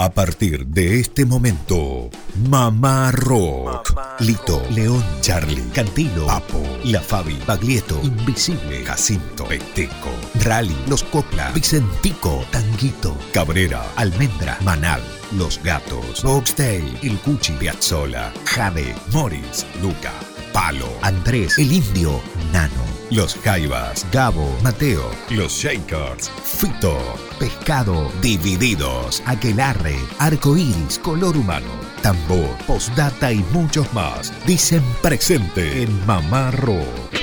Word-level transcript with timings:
A 0.00 0.10
partir 0.10 0.64
de 0.68 1.00
este 1.00 1.26
momento, 1.26 2.08
Mamá 2.48 3.10
Rock. 3.10 3.98
Lito, 4.20 4.62
León, 4.70 5.04
Charlie, 5.22 5.64
Cantilo, 5.74 6.26
Papo, 6.26 6.62
La 6.84 7.00
Fabi, 7.00 7.36
Baglietto, 7.44 8.00
Invisible, 8.04 8.84
Jacinto, 8.84 9.46
Peteco, 9.46 10.10
Rally, 10.44 10.76
Los 10.86 11.02
Copla, 11.02 11.50
Vicentico, 11.50 12.44
Tanguito, 12.52 13.16
Cabrera, 13.32 13.84
Almendra, 13.96 14.56
Manal, 14.62 15.02
Los 15.32 15.60
Gatos, 15.64 16.22
Boxtail, 16.22 16.96
El 17.02 17.18
Cuchi, 17.18 17.54
Piazzola, 17.54 18.32
Jade, 18.44 18.94
Morris, 19.12 19.66
Luca, 19.82 20.12
Palo, 20.52 20.88
Andrés, 21.02 21.58
El 21.58 21.72
Indio, 21.72 22.20
Nano, 22.52 22.84
Los 23.10 23.36
Jaivas, 23.36 24.06
Gabo, 24.12 24.48
Mateo, 24.62 25.10
Los 25.30 25.52
Shakers, 25.52 26.30
Fito, 26.42 26.98
Pescado, 27.38 28.10
Divididos, 28.22 29.22
Aquelarre, 29.26 29.96
Arcoíris, 30.18 30.98
Color 30.98 31.36
Humano, 31.36 31.70
Tambor, 32.02 32.56
Postdata 32.66 33.32
y 33.32 33.44
muchos 33.52 33.92
más. 33.92 34.32
Dicen 34.46 34.82
presente 35.02 35.82
en. 35.82 36.06
Mamá 36.06 36.50
Rock. 36.50 37.18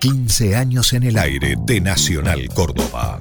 15 0.00 0.56
años 0.56 0.92
en 0.92 1.02
el 1.02 1.18
aire 1.18 1.56
de 1.66 1.80
Nacional 1.80 2.48
Córdoba. 2.54 3.20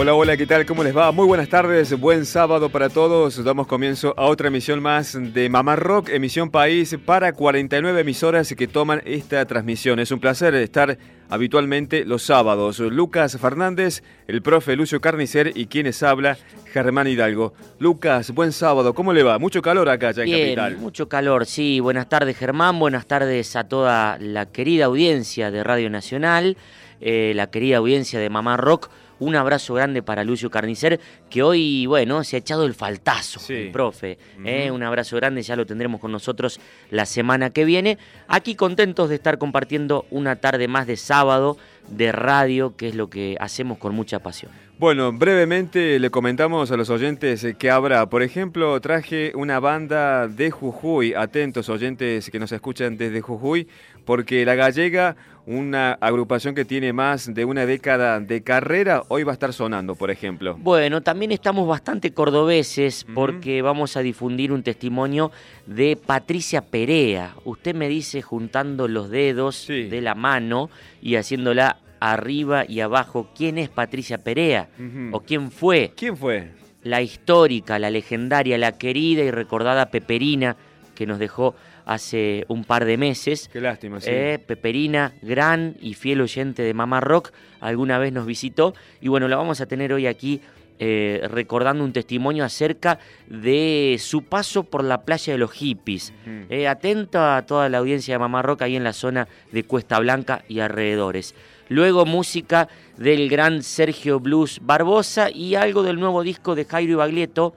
Hola, 0.00 0.14
hola, 0.14 0.34
¿qué 0.38 0.46
tal? 0.46 0.64
¿Cómo 0.64 0.82
les 0.82 0.96
va? 0.96 1.12
Muy 1.12 1.26
buenas 1.26 1.50
tardes, 1.50 1.92
buen 2.00 2.24
sábado 2.24 2.70
para 2.70 2.88
todos. 2.88 3.44
Damos 3.44 3.66
comienzo 3.66 4.14
a 4.16 4.24
otra 4.24 4.48
emisión 4.48 4.80
más 4.80 5.12
de 5.34 5.50
Mamá 5.50 5.76
Rock, 5.76 6.08
emisión 6.08 6.50
país 6.50 6.96
para 7.04 7.34
49 7.34 8.00
emisoras 8.00 8.54
que 8.56 8.66
toman 8.66 9.02
esta 9.04 9.44
transmisión. 9.44 9.98
Es 10.00 10.10
un 10.10 10.18
placer 10.18 10.54
estar 10.54 10.96
habitualmente 11.28 12.06
los 12.06 12.22
sábados. 12.22 12.78
Lucas 12.78 13.36
Fernández, 13.38 14.02
el 14.26 14.40
profe 14.40 14.74
Lucio 14.74 15.02
Carnicer 15.02 15.52
y 15.54 15.66
quienes 15.66 16.02
habla, 16.02 16.38
Germán 16.72 17.06
Hidalgo. 17.06 17.52
Lucas, 17.78 18.30
buen 18.30 18.52
sábado, 18.52 18.94
¿cómo 18.94 19.12
le 19.12 19.22
va? 19.22 19.38
Mucho 19.38 19.60
calor 19.60 19.90
acá 19.90 20.12
ya 20.12 20.22
en 20.22 20.30
Bien, 20.30 20.54
Capital. 20.54 20.78
mucho 20.78 21.10
calor, 21.10 21.44
sí. 21.44 21.78
Buenas 21.78 22.08
tardes 22.08 22.38
Germán, 22.38 22.78
buenas 22.78 23.04
tardes 23.04 23.54
a 23.54 23.64
toda 23.64 24.16
la 24.18 24.46
querida 24.46 24.86
audiencia 24.86 25.50
de 25.50 25.62
Radio 25.62 25.90
Nacional, 25.90 26.56
eh, 27.02 27.34
la 27.36 27.50
querida 27.50 27.76
audiencia 27.76 28.18
de 28.18 28.30
Mamá 28.30 28.56
Rock. 28.56 28.88
Un 29.20 29.36
abrazo 29.36 29.74
grande 29.74 30.02
para 30.02 30.24
Lucio 30.24 30.50
Carnicer, 30.50 30.98
que 31.28 31.42
hoy, 31.42 31.86
bueno, 31.86 32.24
se 32.24 32.36
ha 32.36 32.38
echado 32.40 32.64
el 32.66 32.74
faltazo, 32.74 33.38
Sí. 33.38 33.54
el 33.54 33.70
profe. 33.70 34.18
eh, 34.44 34.70
un 34.70 34.82
abrazo 34.82 35.14
grande, 35.16 35.42
ya 35.42 35.54
lo 35.56 35.66
tendremos 35.66 36.00
con 36.00 36.10
nosotros 36.10 36.58
la 36.90 37.06
semana 37.06 37.50
que 37.50 37.64
viene. 37.64 37.98
Aquí 38.28 38.54
contentos 38.54 39.08
de 39.08 39.14
estar 39.16 39.38
compartiendo 39.38 40.06
una 40.10 40.36
tarde 40.36 40.66
más 40.68 40.86
de 40.86 40.96
sábado 40.96 41.56
de 41.88 42.10
radio, 42.12 42.76
que 42.76 42.88
es 42.88 42.94
lo 42.94 43.08
que 43.10 43.36
hacemos 43.40 43.78
con 43.78 43.94
mucha 43.94 44.18
pasión. 44.20 44.50
Bueno, 44.80 45.12
brevemente 45.12 45.98
le 45.98 46.08
comentamos 46.08 46.70
a 46.70 46.76
los 46.78 46.88
oyentes 46.88 47.46
que 47.58 47.70
habrá. 47.70 48.08
Por 48.08 48.22
ejemplo, 48.22 48.80
traje 48.80 49.30
una 49.34 49.60
banda 49.60 50.26
de 50.26 50.50
Jujuy. 50.50 51.12
Atentos 51.12 51.68
oyentes 51.68 52.30
que 52.30 52.38
nos 52.38 52.50
escuchan 52.50 52.96
desde 52.96 53.20
Jujuy, 53.20 53.68
porque 54.06 54.42
La 54.46 54.54
Gallega, 54.54 55.16
una 55.44 55.92
agrupación 56.00 56.54
que 56.54 56.64
tiene 56.64 56.94
más 56.94 57.34
de 57.34 57.44
una 57.44 57.66
década 57.66 58.20
de 58.20 58.42
carrera, 58.42 59.02
hoy 59.08 59.22
va 59.22 59.32
a 59.32 59.34
estar 59.34 59.52
sonando, 59.52 59.96
por 59.96 60.10
ejemplo. 60.10 60.56
Bueno, 60.58 61.02
también 61.02 61.32
estamos 61.32 61.68
bastante 61.68 62.14
cordobeses 62.14 63.04
porque 63.14 63.60
vamos 63.60 63.98
a 63.98 64.00
difundir 64.00 64.50
un 64.50 64.62
testimonio 64.62 65.30
de 65.66 65.94
Patricia 65.96 66.62
Perea. 66.62 67.34
Usted 67.44 67.74
me 67.74 67.86
dice 67.90 68.22
juntando 68.22 68.88
los 68.88 69.10
dedos 69.10 69.56
Sí. 69.56 69.88
de 69.90 70.00
la 70.00 70.14
mano 70.14 70.70
y 71.02 71.16
haciéndola 71.16 71.76
arriba 72.00 72.64
y 72.66 72.80
abajo, 72.80 73.30
¿quién 73.36 73.58
es 73.58 73.68
Patricia 73.68 74.18
Perea? 74.18 74.68
¿O 75.12 75.20
quién 75.20 75.50
fue? 75.50 75.92
¿Quién 75.94 76.16
fue? 76.16 76.50
La 76.82 77.02
histórica, 77.02 77.78
la 77.78 77.90
legendaria, 77.90 78.56
la 78.56 78.78
querida 78.78 79.22
y 79.22 79.30
recordada 79.30 79.90
Peperina 79.90 80.56
que 80.94 81.06
nos 81.06 81.18
dejó 81.18 81.54
hace 81.86 82.44
un 82.48 82.64
par 82.64 82.84
de 82.84 82.96
meses. 82.96 83.48
Qué 83.52 83.60
lástima, 83.60 84.00
sí. 84.00 84.10
Eh, 84.10 84.38
Peperina, 84.38 85.14
gran 85.22 85.76
y 85.80 85.94
fiel 85.94 86.20
oyente 86.20 86.62
de 86.62 86.74
Mamá 86.74 87.00
Rock, 87.00 87.32
alguna 87.60 87.98
vez 87.98 88.12
nos 88.12 88.26
visitó 88.26 88.74
y 89.00 89.08
bueno, 89.08 89.26
la 89.28 89.36
vamos 89.36 89.60
a 89.60 89.66
tener 89.66 89.92
hoy 89.92 90.06
aquí 90.06 90.40
eh, 90.78 91.20
recordando 91.30 91.84
un 91.84 91.92
testimonio 91.92 92.42
acerca 92.42 92.98
de 93.28 93.96
su 93.98 94.24
paso 94.24 94.64
por 94.64 94.82
la 94.82 95.02
playa 95.02 95.34
de 95.34 95.38
los 95.38 95.52
hippies. 95.52 96.14
Ujú. 96.26 96.46
Eh, 96.48 96.68
atento 96.68 97.22
a 97.22 97.44
toda 97.44 97.68
la 97.68 97.78
audiencia 97.78 98.14
de 98.14 98.18
Mamá 98.18 98.40
Rock 98.40 98.62
ahí 98.62 98.76
en 98.76 98.84
la 98.84 98.94
zona 98.94 99.28
de 99.52 99.64
Cuesta 99.64 99.98
Blanca 99.98 100.42
y 100.48 100.60
alrededores. 100.60 101.34
Luego 101.70 102.04
música 102.04 102.68
del 102.96 103.28
gran 103.28 103.62
Sergio 103.62 104.18
Blues 104.18 104.58
Barbosa 104.60 105.30
y 105.30 105.54
algo 105.54 105.84
del 105.84 106.00
nuevo 106.00 106.24
disco 106.24 106.56
de 106.56 106.64
Jairo 106.64 106.98
Baglietto 106.98 107.54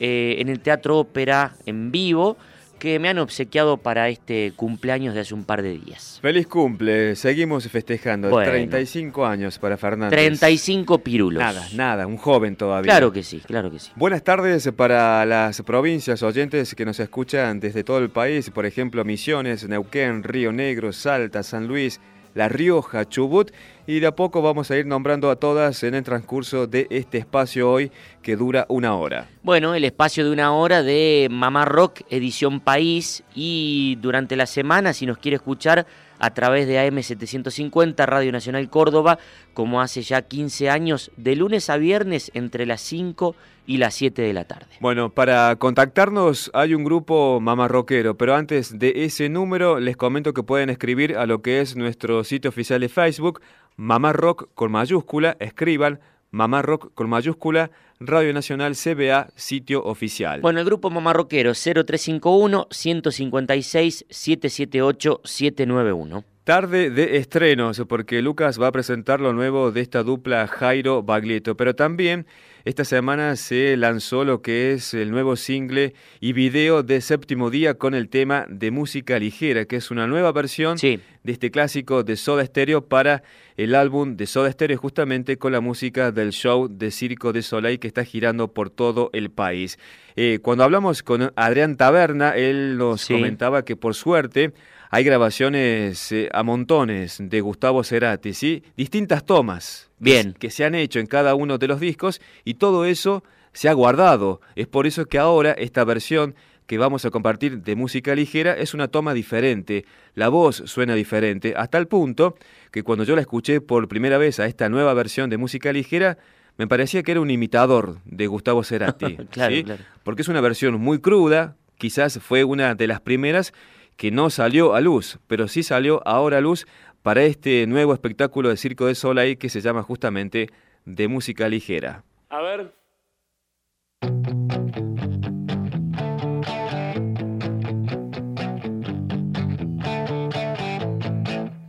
eh, 0.00 0.34
en 0.40 0.48
el 0.48 0.58
Teatro 0.58 0.98
Ópera 0.98 1.54
en 1.64 1.92
vivo 1.92 2.36
que 2.80 2.98
me 2.98 3.08
han 3.08 3.18
obsequiado 3.18 3.76
para 3.76 4.08
este 4.08 4.52
cumpleaños 4.56 5.14
de 5.14 5.20
hace 5.20 5.32
un 5.32 5.44
par 5.44 5.62
de 5.62 5.78
días. 5.78 6.18
Feliz 6.20 6.48
cumple, 6.48 7.14
seguimos 7.14 7.68
festejando. 7.68 8.30
Bueno. 8.30 8.50
35 8.50 9.24
años 9.24 9.60
para 9.60 9.76
Fernández. 9.76 10.18
35 10.18 10.98
pirulos. 10.98 11.40
Nada, 11.40 11.64
nada, 11.76 12.08
un 12.08 12.16
joven 12.16 12.56
todavía. 12.56 12.90
Claro 12.90 13.12
que 13.12 13.22
sí, 13.22 13.38
claro 13.46 13.70
que 13.70 13.78
sí. 13.78 13.92
Buenas 13.94 14.24
tardes 14.24 14.68
para 14.76 15.24
las 15.24 15.62
provincias 15.62 16.24
oyentes 16.24 16.74
que 16.74 16.84
nos 16.84 16.98
escuchan 16.98 17.60
desde 17.60 17.84
todo 17.84 17.98
el 17.98 18.10
país, 18.10 18.50
por 18.50 18.66
ejemplo 18.66 19.04
Misiones, 19.04 19.68
Neuquén, 19.68 20.24
Río 20.24 20.50
Negro, 20.50 20.92
Salta, 20.92 21.44
San 21.44 21.68
Luis, 21.68 22.00
La 22.34 22.48
Rioja, 22.48 23.08
Chubut, 23.08 23.50
y 23.86 24.00
de 24.00 24.06
a 24.06 24.16
poco 24.16 24.42
vamos 24.42 24.70
a 24.70 24.76
ir 24.76 24.86
nombrando 24.86 25.30
a 25.30 25.36
todas 25.36 25.82
en 25.82 25.94
el 25.94 26.04
transcurso 26.04 26.66
de 26.66 26.86
este 26.90 27.18
espacio 27.18 27.70
hoy 27.70 27.90
que 28.22 28.36
dura 28.36 28.64
una 28.68 28.94
hora. 28.94 29.28
Bueno, 29.42 29.74
el 29.74 29.84
espacio 29.84 30.24
de 30.24 30.30
una 30.30 30.52
hora 30.52 30.82
de 30.82 31.28
Mamá 31.30 31.64
Rock, 31.64 32.00
edición 32.08 32.60
país, 32.60 33.22
y 33.34 33.98
durante 34.00 34.36
la 34.36 34.46
semana, 34.46 34.92
si 34.92 35.04
nos 35.04 35.18
quiere 35.18 35.36
escuchar 35.36 35.86
a 36.22 36.30
través 36.30 36.68
de 36.68 36.78
AM750, 36.78 38.06
Radio 38.06 38.30
Nacional 38.30 38.70
Córdoba, 38.70 39.18
como 39.54 39.80
hace 39.80 40.02
ya 40.02 40.22
15 40.22 40.70
años, 40.70 41.10
de 41.16 41.34
lunes 41.34 41.68
a 41.68 41.76
viernes 41.76 42.30
entre 42.34 42.64
las 42.64 42.80
5 42.80 43.34
y 43.66 43.78
las 43.78 43.94
7 43.94 44.22
de 44.22 44.32
la 44.32 44.44
tarde. 44.44 44.66
Bueno, 44.80 45.10
para 45.10 45.56
contactarnos 45.56 46.52
hay 46.54 46.74
un 46.74 46.84
grupo 46.84 47.40
mamarroquero, 47.40 48.16
pero 48.16 48.36
antes 48.36 48.78
de 48.78 49.04
ese 49.04 49.28
número 49.28 49.80
les 49.80 49.96
comento 49.96 50.32
que 50.32 50.44
pueden 50.44 50.70
escribir 50.70 51.16
a 51.16 51.26
lo 51.26 51.42
que 51.42 51.60
es 51.60 51.74
nuestro 51.74 52.22
sitio 52.22 52.50
oficial 52.50 52.80
de 52.80 52.88
Facebook, 52.88 53.40
Mamá 53.76 54.12
Rock 54.12 54.48
con 54.54 54.70
mayúscula, 54.70 55.36
escriban 55.40 55.98
Mamá 56.32 56.62
Rock 56.62 56.94
con 56.94 57.10
mayúscula, 57.10 57.70
Radio 58.00 58.32
Nacional 58.32 58.74
CBA, 58.74 59.28
sitio 59.36 59.84
oficial. 59.84 60.40
Bueno, 60.40 60.60
el 60.60 60.64
grupo 60.64 60.88
Mamá 60.88 61.12
Rockero 61.12 61.52
0351 61.52 62.68
156 62.70 64.06
778 64.08 65.20
791. 65.22 66.24
Tarde 66.44 66.88
de 66.88 67.18
estrenos, 67.18 67.82
porque 67.86 68.22
Lucas 68.22 68.58
va 68.58 68.68
a 68.68 68.72
presentar 68.72 69.20
lo 69.20 69.34
nuevo 69.34 69.72
de 69.72 69.82
esta 69.82 70.02
dupla 70.02 70.46
Jairo 70.46 71.02
Baglietto, 71.02 71.54
pero 71.54 71.76
también 71.76 72.26
esta 72.64 72.84
semana 72.84 73.36
se 73.36 73.76
lanzó 73.76 74.24
lo 74.24 74.40
que 74.42 74.72
es 74.72 74.94
el 74.94 75.10
nuevo 75.10 75.36
single 75.36 75.94
y 76.20 76.32
video 76.32 76.82
de 76.82 77.00
Séptimo 77.00 77.50
Día 77.50 77.74
con 77.74 77.94
el 77.94 78.08
tema 78.08 78.46
de 78.48 78.70
música 78.70 79.18
ligera, 79.18 79.64
que 79.64 79.76
es 79.76 79.90
una 79.90 80.06
nueva 80.06 80.32
versión 80.32 80.78
Sí. 80.78 81.00
de 81.24 81.32
este 81.32 81.50
clásico 81.50 82.02
de 82.04 82.16
Soda 82.16 82.44
Stereo 82.44 82.86
para 82.88 83.22
el 83.56 83.74
álbum 83.74 84.16
de 84.16 84.26
Soda 84.26 84.50
Stereo, 84.50 84.78
justamente 84.78 85.36
con 85.38 85.52
la 85.52 85.60
música 85.60 86.12
del 86.12 86.30
show 86.32 86.68
de 86.70 86.90
Circo 86.90 87.32
de 87.32 87.42
Soleil 87.42 87.78
que 87.78 87.88
está 87.88 88.04
girando 88.04 88.52
por 88.52 88.70
todo 88.70 89.10
el 89.12 89.30
país. 89.30 89.78
Eh, 90.16 90.38
cuando 90.42 90.64
hablamos 90.64 91.02
con 91.02 91.32
Adrián 91.36 91.76
Taberna, 91.76 92.30
él 92.36 92.76
nos 92.78 93.02
Sí. 93.02 93.14
comentaba 93.14 93.64
que 93.64 93.76
por 93.76 93.94
suerte 93.94 94.52
hay 94.90 95.04
grabaciones 95.04 96.12
eh, 96.12 96.28
a 96.32 96.42
montones 96.42 97.16
de 97.18 97.40
Gustavo 97.40 97.82
Cerati, 97.82 98.34
¿sí? 98.34 98.62
Distintas 98.76 99.24
tomas 99.24 99.90
Bien. 100.02 100.34
que 100.38 100.50
se 100.50 100.64
han 100.64 100.74
hecho 100.74 100.98
en 100.98 101.06
cada 101.06 101.34
uno 101.34 101.58
de 101.58 101.68
los 101.68 101.80
discos 101.80 102.20
y 102.44 102.54
todo 102.54 102.84
eso 102.84 103.22
se 103.52 103.68
ha 103.68 103.72
guardado. 103.72 104.40
Es 104.56 104.66
por 104.66 104.86
eso 104.86 105.06
que 105.06 105.18
ahora 105.18 105.52
esta 105.52 105.84
versión 105.84 106.34
que 106.66 106.78
vamos 106.78 107.04
a 107.04 107.10
compartir 107.10 107.62
de 107.62 107.76
música 107.76 108.14
ligera 108.14 108.56
es 108.56 108.74
una 108.74 108.88
toma 108.88 109.14
diferente. 109.14 109.84
La 110.14 110.28
voz 110.28 110.62
suena 110.66 110.94
diferente, 110.94 111.54
hasta 111.56 111.78
el 111.78 111.86
punto 111.86 112.36
que 112.70 112.82
cuando 112.82 113.04
yo 113.04 113.14
la 113.14 113.20
escuché 113.20 113.60
por 113.60 113.88
primera 113.88 114.18
vez 114.18 114.40
a 114.40 114.46
esta 114.46 114.68
nueva 114.68 114.94
versión 114.94 115.28
de 115.28 115.36
música 115.36 115.72
ligera, 115.72 116.18
me 116.56 116.66
parecía 116.66 117.02
que 117.02 117.12
era 117.12 117.20
un 117.20 117.30
imitador 117.30 117.98
de 118.04 118.26
Gustavo 118.26 118.64
Cerati. 118.64 119.16
Claro, 119.30 119.54
¿sí? 119.54 119.64
claro. 119.64 119.82
Porque 120.02 120.22
es 120.22 120.28
una 120.28 120.40
versión 120.40 120.80
muy 120.80 120.98
cruda, 120.98 121.56
quizás 121.78 122.18
fue 122.20 122.44
una 122.44 122.74
de 122.74 122.86
las 122.86 123.00
primeras 123.00 123.52
que 123.96 124.10
no 124.10 124.30
salió 124.30 124.74
a 124.74 124.80
luz, 124.80 125.18
pero 125.26 125.48
sí 125.48 125.62
salió 125.62 126.06
ahora 126.06 126.38
a 126.38 126.40
luz 126.40 126.66
para 127.02 127.24
este 127.24 127.66
nuevo 127.66 127.92
espectáculo 127.92 128.48
de 128.48 128.56
Circo 128.56 128.86
de 128.86 128.94
Soleil 128.94 129.38
que 129.38 129.48
se 129.48 129.60
llama 129.60 129.82
justamente 129.82 130.48
de 130.84 131.08
música 131.08 131.48
ligera. 131.48 132.04
A 132.28 132.40
ver. 132.40 132.74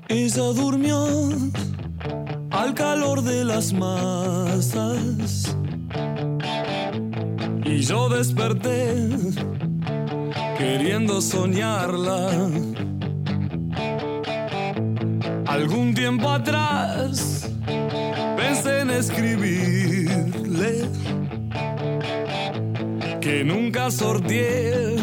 Ella 0.07 0.43
durmió 0.53 1.05
al 2.51 2.73
calor 2.75 3.23
de 3.23 3.43
las 3.43 3.73
masas. 3.73 5.57
Y 7.65 7.79
yo 7.79 8.09
desperté 8.09 9.09
queriendo 10.57 11.19
soñarla. 11.19 12.72
Algún 15.53 15.93
tiempo 15.93 16.29
atrás 16.29 17.47
pensé 18.35 18.79
en 18.79 18.89
escribirle 18.89 20.89
que 23.21 23.43
nunca 23.43 23.91
sorteé 23.91 24.95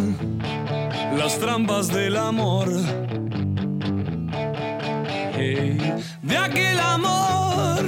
las 1.16 1.38
trampas 1.38 1.86
del 1.86 2.16
amor. 2.16 2.68
de 6.22 6.36
aquel 6.36 6.80
amor 6.80 7.84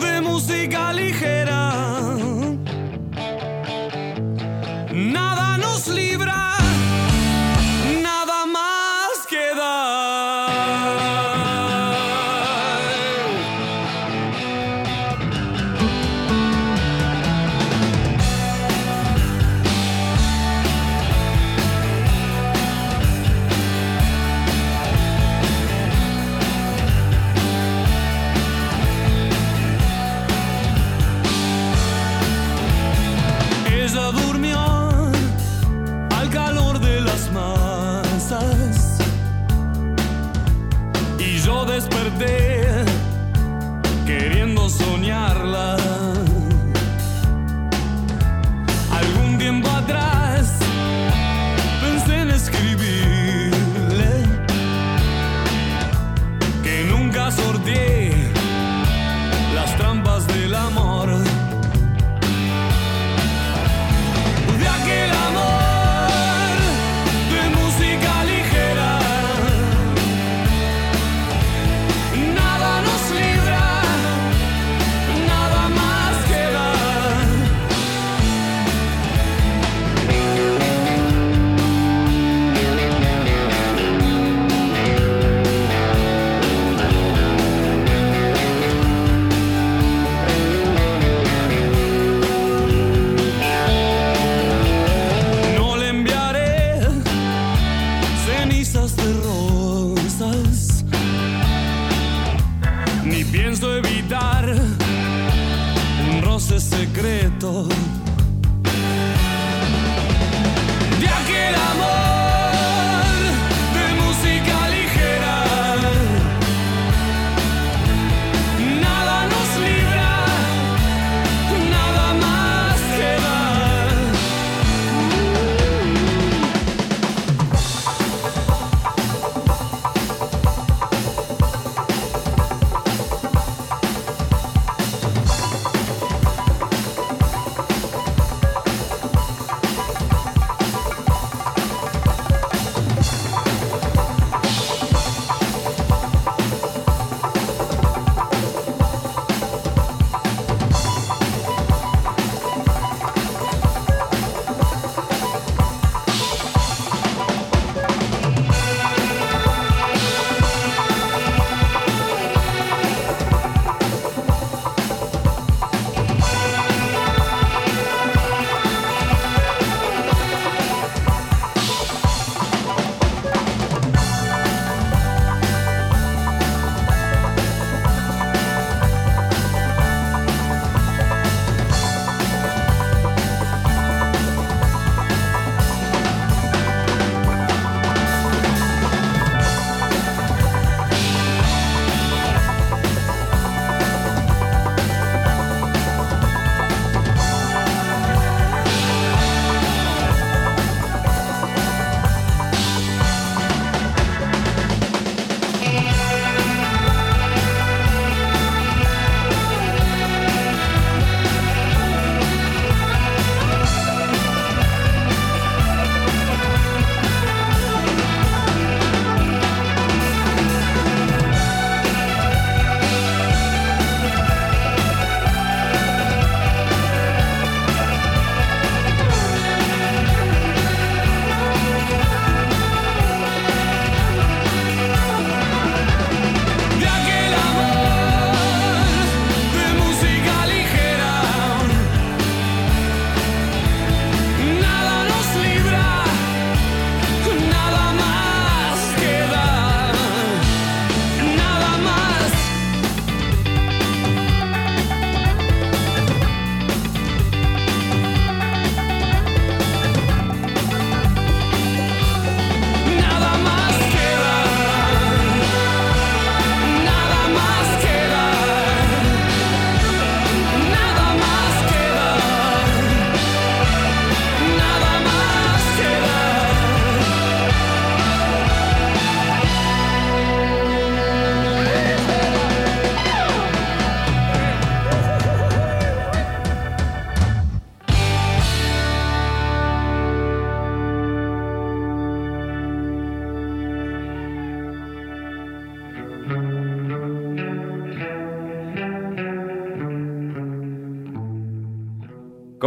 de 0.00 0.20
música 0.22 0.90
ligera. 0.94 1.91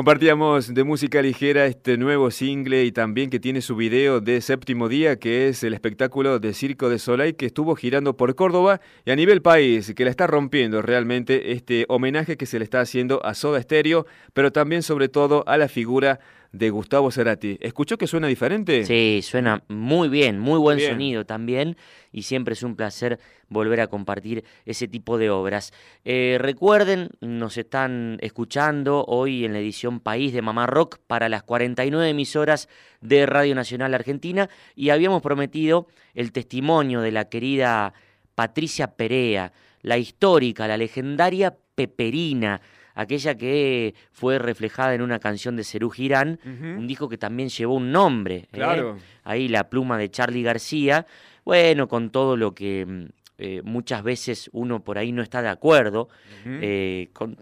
Compartíamos 0.06 0.72
de 0.72 0.84
música 0.84 1.20
ligera 1.24 1.66
este 1.66 1.98
nuevo 1.98 2.30
single 2.30 2.86
y 2.86 2.92
también 2.92 3.32
que 3.32 3.40
tiene 3.40 3.62
su 3.62 3.76
video 3.76 4.22
de 4.22 4.40
séptimo 4.40 4.88
día, 4.88 5.18
que 5.18 5.48
es 5.48 5.64
el 5.64 5.74
espectáculo 5.74 6.38
de 6.38 6.54
Circo 6.54 6.90
de 6.90 7.00
Soleil 7.00 7.36
que 7.36 7.48
estuvo 7.48 7.76
girando 7.76 8.16
por 8.16 8.36
Córdoba 8.36 8.82
y 9.04 9.10
a 9.10 9.16
nivel 9.16 9.42
país, 9.42 9.96
que 9.96 10.04
la 10.04 10.12
está 10.12 10.28
rompiendo 10.28 10.84
realmente 10.84 11.54
este 11.54 11.86
homenaje 11.90 12.38
que 12.38 12.46
se 12.46 12.60
le 12.60 12.66
está 12.66 12.82
haciendo 12.82 13.26
a 13.26 13.34
Soda 13.34 13.60
Stereo, 13.60 14.06
pero 14.36 14.52
también 14.52 14.84
sobre 14.84 15.10
todo 15.10 15.44
a 15.48 15.58
la 15.58 15.68
figura 15.68 16.20
de 16.58 16.70
Gustavo 16.70 17.12
Cerati. 17.12 17.58
¿Escuchó 17.60 17.98
que 17.98 18.08
suena 18.08 18.28
diferente? 18.28 18.86
Sí, 18.86 19.20
suena 19.22 19.64
muy 19.68 20.08
bien, 20.08 20.40
muy 20.40 20.58
buen 20.58 20.80
sonido 20.80 21.26
también 21.26 21.76
y 22.14 22.24
siempre 22.24 22.54
es 22.54 22.64
un 22.64 22.78
placer 22.78 23.20
volver 23.50 23.82
a 23.82 23.88
compartir 23.88 24.46
ese 24.66 24.88
tipo 24.88 25.18
de 25.18 25.30
obras. 25.30 25.74
Eh, 26.06 26.38
recuerden, 26.40 27.10
nos 27.20 27.58
están 27.58 28.18
escuchando 28.22 29.04
hoy 29.06 29.44
en 29.44 29.52
la 29.52 29.60
edición 29.60 30.00
País 30.00 30.34
de 30.34 30.42
Mamá 30.42 30.66
Rock 30.66 31.00
para 31.06 31.28
las 31.28 31.44
49 31.44 32.10
emisoras 32.10 32.70
de 33.02 33.26
Radio 33.26 33.54
Nacional 33.54 33.94
Argentina 33.94 34.50
y 34.76 34.92
habíamos 34.92 35.22
prometido 35.22 35.88
el 36.14 36.32
testimonio 36.32 37.02
de 37.02 37.12
la 37.12 37.26
querida 37.28 37.94
Patricia 38.34 38.96
Perea, 38.96 39.52
la 39.82 39.98
histórica, 39.98 40.68
la 40.70 40.78
legendaria 40.78 41.58
Peperina 41.76 42.62
aquella 42.96 43.36
que 43.36 43.94
fue 44.12 44.40
reflejada 44.40 44.96
en 44.96 45.02
una 45.02 45.20
canción 45.20 45.56
de 45.56 45.64
Cerú 45.64 45.90
Girán, 45.90 46.40
un 46.46 46.88
disco 46.88 47.08
que 47.08 47.18
también 47.18 47.50
llevó 47.50 47.76
un 47.76 47.92
nombre. 47.92 48.36
¿eh? 48.36 48.48
Claro. 48.52 48.98
Ahí 49.24 49.48
la 49.48 49.70
pluma 49.70 49.98
de 49.98 50.10
Charlie 50.10 50.42
García. 50.42 51.06
Bueno, 51.44 51.88
con 51.88 52.10
todo 52.10 52.38
lo 52.38 52.56
que 52.56 52.86
mm, 52.86 53.06
eh, 53.38 53.62
muchas 53.64 54.02
veces 54.02 54.50
uno 54.54 54.84
por 54.84 54.98
ahí 54.98 55.12
no 55.12 55.22
está 55.22 55.42
de 55.42 55.50
acuerdo, 55.50 56.08
eh, 56.46 57.10
con 57.14 57.38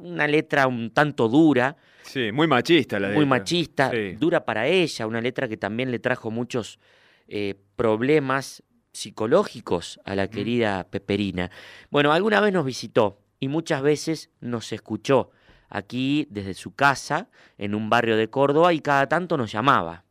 una 0.00 0.26
letra 0.26 0.66
un 0.66 0.90
tanto 0.90 1.28
dura. 1.28 1.76
Sí, 2.02 2.32
muy 2.32 2.46
machista 2.46 2.98
la 2.98 3.10
Muy 3.10 3.26
machista, 3.26 3.92
dura 4.18 4.44
para 4.44 4.66
ella, 4.66 5.06
una 5.06 5.20
letra 5.20 5.46
que 5.46 5.58
también 5.58 5.90
le 5.90 5.98
trajo 5.98 6.30
muchos 6.30 6.78
problemas 7.76 8.62
psicológicos 8.90 10.00
a 10.04 10.14
la 10.14 10.28
querida 10.28 10.86
Peperina. 10.90 11.50
Bueno, 11.90 12.10
alguna 12.10 12.40
vez 12.40 12.54
nos 12.54 12.64
visitó 12.64 13.18
y 13.40 13.48
muchas 13.48 13.82
veces 13.82 14.30
nos 14.40 14.72
escuchó 14.72 15.30
aquí 15.68 16.26
desde 16.30 16.54
su 16.54 16.74
casa 16.74 17.28
en 17.58 17.74
un 17.74 17.90
barrio 17.90 18.16
de 18.16 18.30
Córdoba 18.30 18.72
y 18.72 18.80
cada 18.80 19.06
tanto 19.06 19.36
nos 19.36 19.52
llamaba. 19.52 20.04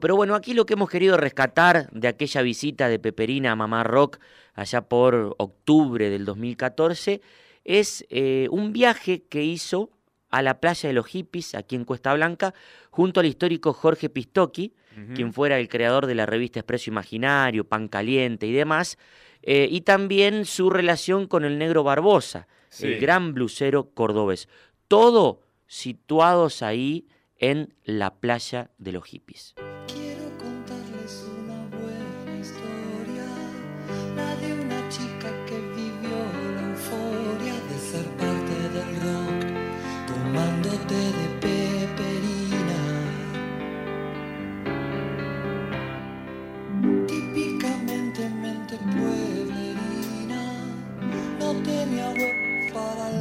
Pero 0.00 0.16
bueno, 0.16 0.34
aquí 0.34 0.54
lo 0.54 0.66
que 0.66 0.74
hemos 0.74 0.88
querido 0.88 1.16
rescatar 1.16 1.90
de 1.92 2.08
aquella 2.08 2.42
visita 2.42 2.88
de 2.88 2.98
Peperina 2.98 3.52
a 3.52 3.56
Mamá 3.56 3.84
Rock 3.84 4.18
allá 4.54 4.82
por 4.82 5.34
octubre 5.38 6.10
del 6.10 6.24
2014 6.24 7.20
es 7.64 8.06
eh, 8.08 8.48
un 8.50 8.72
viaje 8.72 9.24
que 9.28 9.44
hizo 9.44 9.90
a 10.30 10.42
la 10.42 10.60
playa 10.60 10.88
de 10.88 10.92
los 10.92 11.06
hippies, 11.06 11.54
aquí 11.54 11.76
en 11.76 11.84
Cuesta 11.84 12.14
Blanca, 12.14 12.54
junto 12.90 13.20
al 13.20 13.26
histórico 13.26 13.72
Jorge 13.72 14.08
Pistocchi, 14.08 14.74
quien 15.14 15.32
fuera 15.32 15.58
el 15.58 15.68
creador 15.68 16.06
de 16.06 16.14
la 16.14 16.26
revista 16.26 16.60
Expreso 16.60 16.90
Imaginario, 16.90 17.64
Pan 17.64 17.88
Caliente 17.88 18.46
y 18.46 18.52
demás, 18.52 18.98
eh, 19.42 19.68
y 19.70 19.82
también 19.82 20.44
su 20.44 20.70
relación 20.70 21.26
con 21.26 21.44
el 21.44 21.58
negro 21.58 21.82
Barbosa, 21.82 22.48
el 22.80 23.00
gran 23.00 23.34
blusero 23.34 23.90
cordobés. 23.94 24.48
Todo 24.88 25.42
situados 25.66 26.62
ahí 26.62 27.06
en 27.36 27.74
la 27.84 28.14
playa 28.14 28.70
de 28.78 28.92
los 28.92 29.04
hippies. 29.04 29.54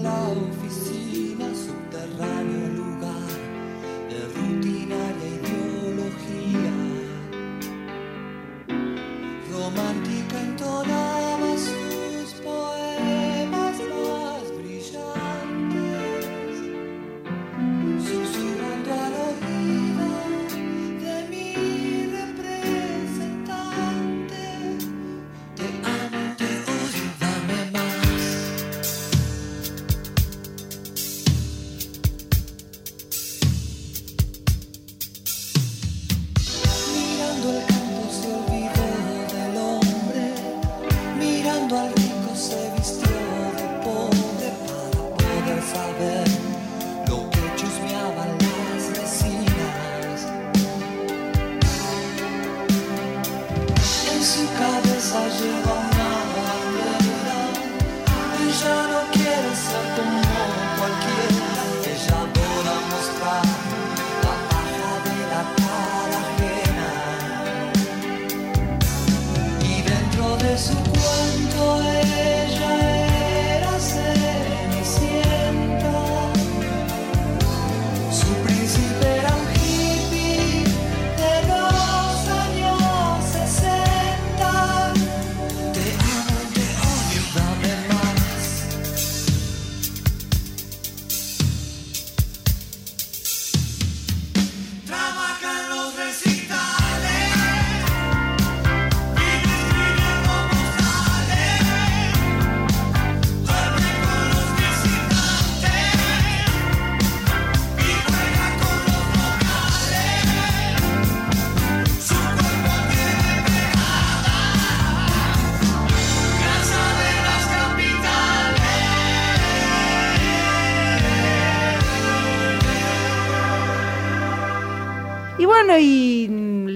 love. 0.03 0.49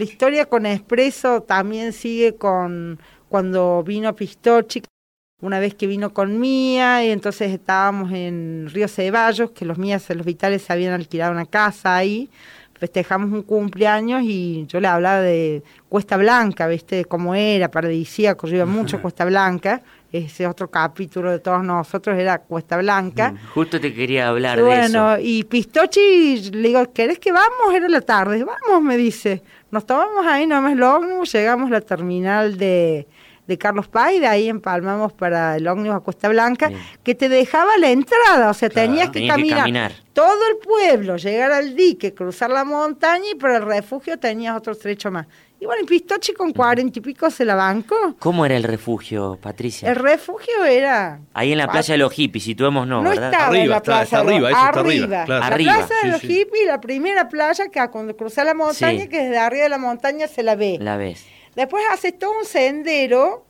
Historia 0.03 0.45
con 0.45 0.65
Espresso 0.65 1.41
también 1.41 1.93
sigue 1.93 2.35
con 2.35 2.99
cuando 3.29 3.83
vino 3.83 4.15
Pistochi, 4.15 4.83
una 5.41 5.59
vez 5.59 5.73
que 5.73 5.87
vino 5.87 6.13
con 6.13 6.39
Mía, 6.39 7.03
y 7.03 7.09
entonces 7.09 7.51
estábamos 7.51 8.11
en 8.11 8.69
Río 8.71 8.87
Ceballos, 8.87 9.51
que 9.51 9.65
los 9.65 9.77
Mías, 9.77 10.07
los 10.11 10.25
Vitales, 10.25 10.61
se 10.61 10.71
habían 10.71 10.93
alquilado 10.93 11.31
una 11.31 11.45
casa 11.45 11.95
ahí, 11.95 12.29
festejamos 12.75 13.31
un 13.31 13.41
cumpleaños 13.41 14.21
y 14.23 14.65
yo 14.67 14.79
le 14.79 14.87
hablaba 14.87 15.21
de 15.21 15.63
Cuesta 15.89 16.15
Blanca, 16.17 16.67
¿viste? 16.67 17.05
Cómo 17.05 17.33
era, 17.33 17.71
paradisíaco, 17.71 18.47
yo 18.47 18.57
iba 18.57 18.65
mucho 18.65 18.97
a 18.97 19.01
Cuesta 19.01 19.25
Blanca, 19.25 19.81
ese 20.13 20.45
otro 20.47 20.69
capítulo 20.69 21.31
de 21.31 21.39
todos 21.39 21.63
nosotros 21.63 22.17
era 22.17 22.37
Cuesta 22.37 22.77
Blanca. 22.77 23.31
Mm, 23.31 23.47
justo 23.53 23.79
te 23.81 23.93
quería 23.93 24.29
hablar 24.29 24.61
de 24.61 24.63
eso. 24.63 24.69
Bueno, 25.03 25.17
y 25.19 25.43
Pistochi, 25.43 26.51
le 26.51 26.67
digo, 26.69 26.93
¿querés 26.93 27.17
que 27.19 27.31
vamos? 27.31 27.73
Era 27.73 27.89
la 27.89 28.01
tarde, 28.01 28.43
vamos, 28.45 28.81
me 28.83 28.95
dice. 28.95 29.41
Nos 29.71 29.85
tomamos 29.87 30.25
ahí 30.27 30.45
nomás 30.45 30.75
lo 30.75 31.23
llegamos 31.23 31.67
a 31.71 31.73
la 31.73 31.81
terminal 31.81 32.57
de, 32.57 33.07
de 33.47 33.57
Carlos 33.57 33.87
Paz 33.87 34.13
y 34.13 34.19
de 34.19 34.27
ahí 34.27 34.47
empalmamos 34.49 35.13
para 35.13 35.55
el 35.57 35.67
ómnibus 35.67 35.97
a 35.97 35.99
Cuesta 36.01 36.29
Blanca, 36.29 36.67
Bien. 36.69 36.79
que 37.03 37.15
te 37.15 37.27
dejaba 37.27 37.75
la 37.79 37.89
entrada, 37.89 38.51
o 38.51 38.53
sea, 38.53 38.69
Claro. 38.69 38.89
tenías 38.89 39.07
que 39.09 39.13
Tenías 39.13 39.35
que 39.35 39.41
caminar, 39.41 39.59
caminar. 39.61 39.91
todo 40.13 40.37
el 40.51 40.57
pueblo, 40.57 41.17
llegar 41.17 41.51
al 41.51 41.75
dique, 41.75 42.13
cruzar 42.13 42.51
la 42.51 42.63
montaña 42.63 43.25
y 43.31 43.35
por 43.35 43.49
el 43.49 43.63
refugio 43.63 44.19
tenías 44.19 44.55
otro 44.55 44.75
trecho 44.75 45.09
más. 45.09 45.25
Y 45.63 45.65
bueno, 45.65 45.81
y 45.83 45.85
Pistochi 45.85 46.33
con 46.33 46.51
cuarenta 46.51 46.99
y 46.99 47.01
pico 47.01 47.29
se 47.31 47.45
la 47.45 47.55
bancó. 47.55 48.17
¿Cómo 48.19 48.45
era 48.45 48.57
el 48.57 48.63
refugio, 48.63 49.39
Patricia? 49.41 49.87
El 49.89 49.95
refugio 49.95 50.65
era... 50.65 51.21
Ahí 51.33 51.53
en 51.53 51.57
la 51.57 51.69
playa 51.69 51.93
de 51.93 51.99
los 51.99 52.11
hippies, 52.11 52.43
situemos 52.43 52.85
no, 52.85 53.01
No 53.01 53.11
¿verdad? 53.11 53.31
estaba 53.31 53.45
en 53.55 53.61
Arriba, 53.61 53.69
la 53.71 53.77
está- 53.77 53.83
plaza. 53.85 54.03
está 54.03 54.19
arriba, 54.19 54.49
eso 54.49 54.57
está 54.65 54.79
arriba, 54.81 55.07
claro. 55.25 55.39
La 55.39 55.47
Arriba, 55.47 55.73
plaza 55.77 55.93
de 55.93 56.01
sí, 56.01 56.07
los 56.09 56.19
sí. 56.19 56.27
hippies, 56.27 56.67
la 56.67 56.81
primera 56.81 57.29
playa 57.29 57.69
que 57.69 57.79
cuando 57.89 58.13
cruzas 58.17 58.43
la 58.45 58.53
montaña, 58.53 59.03
Sí. 59.03 59.07
que 59.07 59.19
desde 59.23 59.37
arriba 59.37 59.63
de 59.63 59.69
la 59.69 59.77
montaña 59.77 60.27
se 60.27 60.43
la 60.43 60.55
ve. 60.57 60.79
La 60.81 60.97
ves. 60.97 61.25
Después 61.55 61.81
haces 61.93 62.19
todo 62.19 62.31
un 62.37 62.43
sendero 62.45 63.45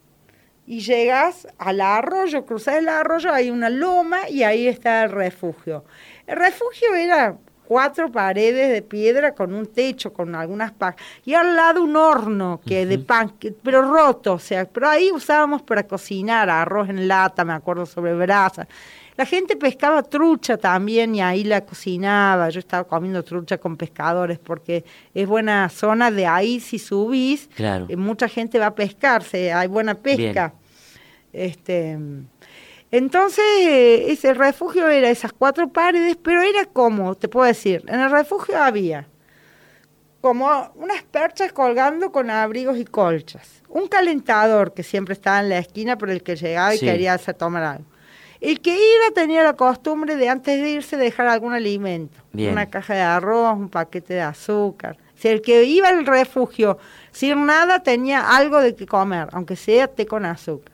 y 0.67 0.81
llegas 0.81 1.47
al 1.57 1.81
arroyo, 1.81 2.45
cruzas 2.45 2.75
el 2.75 2.89
arroyo, 2.89 3.33
hay 3.33 3.49
una 3.49 3.71
loma 3.71 4.29
y 4.29 4.43
ahí 4.43 4.67
está 4.67 5.05
el 5.05 5.09
refugio. 5.11 5.83
El 6.27 6.37
refugio 6.37 6.93
era 6.93 7.37
cuatro 7.73 8.11
paredes 8.11 8.71
de 8.71 8.83
piedra 8.83 9.33
con 9.33 9.51
un 9.51 9.65
techo, 9.65 10.13
con 10.13 10.35
algunas 10.35 10.71
pacas, 10.71 11.03
y 11.25 11.33
al 11.33 11.55
lado 11.55 11.81
un 11.83 11.95
horno 11.95 12.61
que 12.63 12.85
de 12.85 12.99
pan, 12.99 13.29
que- 13.39 13.51
pero 13.51 13.81
roto, 13.81 14.33
o 14.33 14.39
sea, 14.39 14.65
pero 14.65 14.87
ahí 14.87 15.11
usábamos 15.11 15.63
para 15.63 15.81
cocinar 15.81 16.51
arroz 16.51 16.87
en 16.89 17.07
lata, 17.07 17.43
me 17.43 17.53
acuerdo, 17.53 17.87
sobre 17.87 18.13
brasa. 18.13 18.67
La 19.17 19.25
gente 19.25 19.55
pescaba 19.55 20.03
trucha 20.03 20.55
también 20.57 21.15
y 21.15 21.21
ahí 21.21 21.43
la 21.43 21.61
cocinaba. 21.61 22.49
Yo 22.49 22.59
estaba 22.59 22.83
comiendo 22.83 23.23
trucha 23.23 23.57
con 23.57 23.75
pescadores 23.75 24.37
porque 24.37 24.83
es 25.15 25.27
buena 25.27 25.67
zona 25.69 26.11
de 26.11 26.27
ahí 26.27 26.59
si 26.59 26.77
subís. 26.77 27.49
Claro. 27.55 27.87
eh, 27.89 27.95
mucha 27.97 28.27
gente 28.27 28.59
va 28.59 28.67
a 28.67 28.75
pescarse, 28.75 29.51
hay 29.51 29.67
buena 29.67 29.95
pesca. 29.95 30.53
Este, 31.31 31.97
entonces, 32.95 33.43
eh, 33.59 34.11
ese 34.11 34.35
refugio 34.35 34.87
era 34.87 35.09
esas 35.09 35.33
cuatro 35.33 35.67
paredes, 35.69 36.15
pero 36.15 36.43
era 36.43 36.65
como, 36.65 37.15
te 37.15 37.27
puedo 37.27 37.47
decir, 37.47 37.83
en 37.87 37.99
el 37.99 38.11
refugio 38.11 38.61
había 38.61 39.07
como 40.21 40.71
unas 40.75 41.01
perchas 41.03 41.51
colgando 41.51 42.11
con 42.11 42.29
abrigos 42.29 42.77
y 42.77 42.85
colchas. 42.85 43.63
Un 43.67 43.87
calentador 43.87 44.73
que 44.75 44.83
siempre 44.83 45.13
estaba 45.13 45.39
en 45.39 45.49
la 45.49 45.57
esquina 45.57 45.97
por 45.97 46.11
el 46.11 46.21
que 46.21 46.35
llegaba 46.35 46.73
y 46.75 46.77
Sí. 46.77 46.85
quería 46.85 47.15
hacer 47.15 47.33
tomar 47.33 47.63
algo. 47.63 47.85
El 48.39 48.61
que 48.61 48.75
iba 48.75 49.13
tenía 49.15 49.41
la 49.43 49.53
costumbre 49.53 50.15
de 50.15 50.29
antes 50.29 50.61
de 50.61 50.69
irse 50.69 50.95
dejar 50.95 51.27
algún 51.27 51.53
alimento. 51.53 52.19
Bien. 52.31 52.51
Una 52.51 52.69
caja 52.69 52.93
de 52.93 53.01
arroz, 53.01 53.57
un 53.57 53.69
paquete 53.69 54.13
de 54.13 54.21
azúcar. 54.21 54.97
Si 55.15 55.29
el 55.29 55.41
que 55.41 55.63
iba 55.63 55.87
al 55.89 56.05
refugio 56.05 56.77
sin 57.11 57.45
nada 57.47 57.79
tenía 57.81 58.35
algo 58.37 58.61
de 58.61 58.75
que 58.75 58.85
comer, 58.85 59.29
aunque 59.31 59.55
sea 59.55 59.87
té 59.87 60.05
con 60.05 60.25
azúcar. 60.25 60.72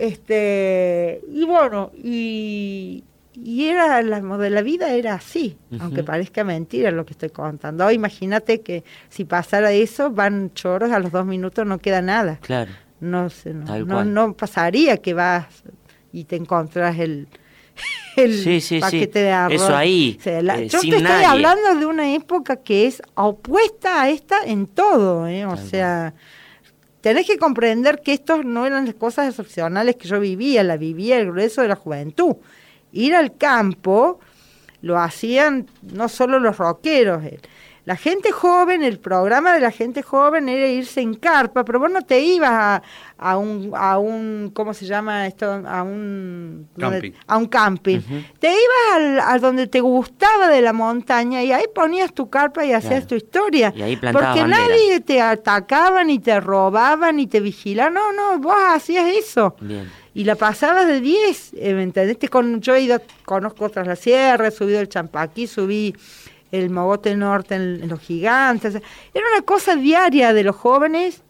Este, 0.00 1.20
y 1.30 1.44
bueno, 1.44 1.90
y, 1.94 3.04
y 3.34 3.64
era 3.66 4.00
la, 4.02 4.20
de 4.20 4.50
la 4.50 4.62
vida 4.62 4.92
era 4.94 5.14
así, 5.14 5.56
aunque 5.78 6.02
parezca 6.02 6.42
mentira 6.44 6.90
lo 6.90 7.04
que 7.04 7.12
estoy 7.12 7.30
contando. 7.30 7.90
Imagínate 7.90 8.60
que 8.62 8.82
si 9.08 9.24
pasara 9.24 9.72
eso, 9.72 10.10
van 10.10 10.52
choros, 10.54 10.90
a 10.90 10.98
los 10.98 11.12
dos 11.12 11.26
minutos 11.26 11.66
no 11.66 11.78
queda 11.78 12.00
nada. 12.02 12.38
Claro. 12.42 12.70
No, 13.00 13.30
sé, 13.30 13.54
no, 13.54 14.04
no, 14.04 14.32
pasaría 14.34 14.96
que 14.98 15.14
vas 15.14 15.46
y 16.12 16.24
te 16.24 16.36
encontrás 16.36 16.98
el, 16.98 17.28
el 18.16 18.34
Sí, 18.34 18.60
sí, 18.60 18.76
sí. 18.76 18.80
paquete 18.80 19.20
de 19.20 19.30
arroz. 19.32 19.62
Eso 19.62 19.76
ahí, 19.76 20.16
O 20.18 20.22
sea, 20.22 20.42
la- 20.42 20.58
eh, 20.60 20.68
yo 20.68 20.80
te 20.80 20.96
estoy 20.96 21.24
hablando 21.24 21.74
de 21.78 21.86
una 21.86 22.14
época 22.14 22.56
que 22.56 22.86
es 22.86 23.02
opuesta 23.14 24.02
a 24.02 24.10
esta 24.10 24.36
en 24.44 24.66
todo, 24.66 25.26
¿eh? 25.28 25.46
o 25.46 25.54
Tal 25.54 25.58
sea, 25.66 26.14
tenés 27.00 27.26
que 27.26 27.38
comprender 27.38 28.00
que 28.00 28.12
estos 28.12 28.44
no 28.44 28.66
eran 28.66 28.86
las 28.86 28.94
cosas 28.94 29.28
excepcionales 29.28 29.96
que 29.96 30.08
yo 30.08 30.20
vivía, 30.20 30.62
la 30.62 30.76
vivía 30.76 31.18
el 31.18 31.26
grueso 31.26 31.62
de 31.62 31.68
la 31.68 31.76
juventud. 31.76 32.36
Ir 32.92 33.14
al 33.14 33.36
campo 33.36 34.20
lo 34.82 34.98
hacían 34.98 35.66
no 35.82 36.08
solo 36.08 36.38
los 36.38 36.58
rockeros, 36.58 37.24
eh, 37.24 37.38
la 37.90 37.96
gente 37.96 38.30
joven, 38.30 38.84
el 38.84 39.00
programa 39.00 39.52
de 39.52 39.58
la 39.58 39.72
gente 39.72 40.00
joven 40.04 40.48
era 40.48 40.68
irse 40.68 41.00
en 41.00 41.14
carpa, 41.14 41.64
pero 41.64 41.80
vos 41.80 41.90
no 41.90 42.02
te 42.02 42.20
ibas 42.20 42.50
a, 42.52 42.82
a 43.18 43.36
un, 43.36 43.72
a 43.74 43.98
un, 43.98 44.52
¿cómo 44.54 44.74
se 44.74 44.86
llama 44.86 45.26
esto? 45.26 45.50
A 45.66 45.82
un 45.82 46.68
Camping. 46.78 47.10
a 47.26 47.36
un 47.36 47.46
camping. 47.46 47.98
Te 48.38 48.46
ibas 48.46 48.94
al, 48.94 49.18
a 49.18 49.38
donde 49.40 49.66
te 49.66 49.80
gustaba 49.80 50.46
de 50.46 50.62
la 50.62 50.72
montaña 50.72 51.42
y 51.42 51.50
ahí 51.50 51.64
ponías 51.74 52.12
tu 52.14 52.30
carpa 52.30 52.64
y 52.64 52.72
hacías 52.72 52.90
Claro. 52.92 53.06
tu 53.08 53.14
historia. 53.16 53.72
Y 53.74 53.82
ahí 53.82 53.96
plantabas 53.96 54.28
Porque 54.36 54.42
banderas. 54.42 54.68
nadie 54.68 55.00
te 55.00 55.20
atacaba, 55.20 56.04
ni 56.04 56.20
te 56.20 56.38
robaba, 56.38 57.10
ni 57.10 57.26
te 57.26 57.40
vigilaba. 57.40 57.90
No, 57.90 58.12
no, 58.12 58.38
vos 58.38 58.54
hacías 58.68 59.06
eso. 59.08 59.56
Bien. 59.60 59.90
Y 60.14 60.24
la 60.24 60.34
pasabas 60.34 60.86
de 60.88 61.00
10, 61.00 61.52
eh, 61.56 61.72
¿me 61.74 61.84
entendés? 61.84 62.18
Te 62.18 62.28
Con, 62.28 62.60
yo 62.60 62.74
he 62.74 62.80
ido, 62.82 63.00
conozco 63.24 63.64
otras 63.66 63.86
la 63.86 63.94
sierra, 63.94 64.48
he 64.48 64.50
subido 64.50 64.80
el 64.80 64.88
Champaquí, 64.88 65.46
subí 65.46 65.94
el 66.52 66.70
Mogote 66.70 67.14
Norte 67.16 67.54
en, 67.54 67.82
en 67.82 67.88
los 67.88 68.00
gigantes. 68.00 68.74
Era 68.74 69.24
una 69.34 69.42
cosa 69.44 69.76
diaria 69.76 70.32
de 70.32 70.42
los 70.44 70.56
jóvenes 70.56 71.22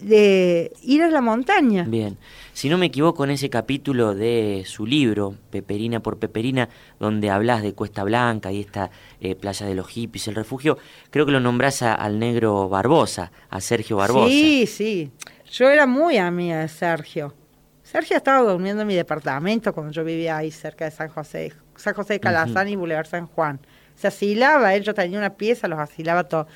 de 0.00 0.72
ir 0.82 1.02
a 1.02 1.08
la 1.08 1.20
montaña. 1.20 1.84
Bien. 1.84 2.18
Si 2.52 2.68
no 2.68 2.78
me 2.78 2.86
equivoco, 2.86 3.24
en 3.24 3.30
ese 3.30 3.48
capítulo 3.50 4.14
de 4.14 4.64
su 4.66 4.86
libro, 4.86 5.34
Peperina 5.50 6.00
por 6.00 6.18
Peperina, 6.18 6.68
donde 7.00 7.30
hablas 7.30 7.62
de 7.62 7.74
Cuesta 7.74 8.04
Blanca 8.04 8.52
y 8.52 8.60
esta 8.60 8.90
eh, 9.20 9.34
playa 9.34 9.66
de 9.66 9.74
los 9.74 9.88
hippies, 9.88 10.28
el 10.28 10.34
refugio, 10.34 10.78
creo 11.10 11.26
que 11.26 11.32
lo 11.32 11.40
nombras 11.40 11.82
a- 11.82 11.94
al 11.94 12.18
negro 12.18 12.68
Barbosa, 12.68 13.32
a 13.50 13.60
Sergio 13.60 13.96
Barbosa. 13.96 14.28
Sí, 14.28 14.66
sí. 14.66 15.10
Yo 15.52 15.68
era 15.70 15.86
muy 15.86 16.16
amiga 16.18 16.58
de 16.60 16.68
Sergio. 16.68 17.34
Sergio 17.82 18.16
estaba 18.16 18.40
durmiendo 18.50 18.82
en 18.82 18.88
mi 18.88 18.94
departamento 18.94 19.72
cuando 19.72 19.92
yo 19.92 20.04
vivía 20.04 20.36
ahí 20.36 20.50
cerca 20.50 20.84
de 20.84 20.90
San 20.90 21.08
José, 21.08 21.52
San 21.76 21.94
José 21.94 22.14
de 22.14 22.20
Calazán 22.20 22.68
y 22.68 22.76
Boulevard 22.76 23.06
San 23.06 23.26
Juan. 23.26 23.60
Se 23.96 24.08
asilaba, 24.08 24.74
él, 24.74 24.82
yo 24.82 24.94
tenía 24.94 25.18
una 25.18 25.30
pieza, 25.30 25.68
los 25.68 25.78
asilaba 25.78 26.24
todos. 26.24 26.46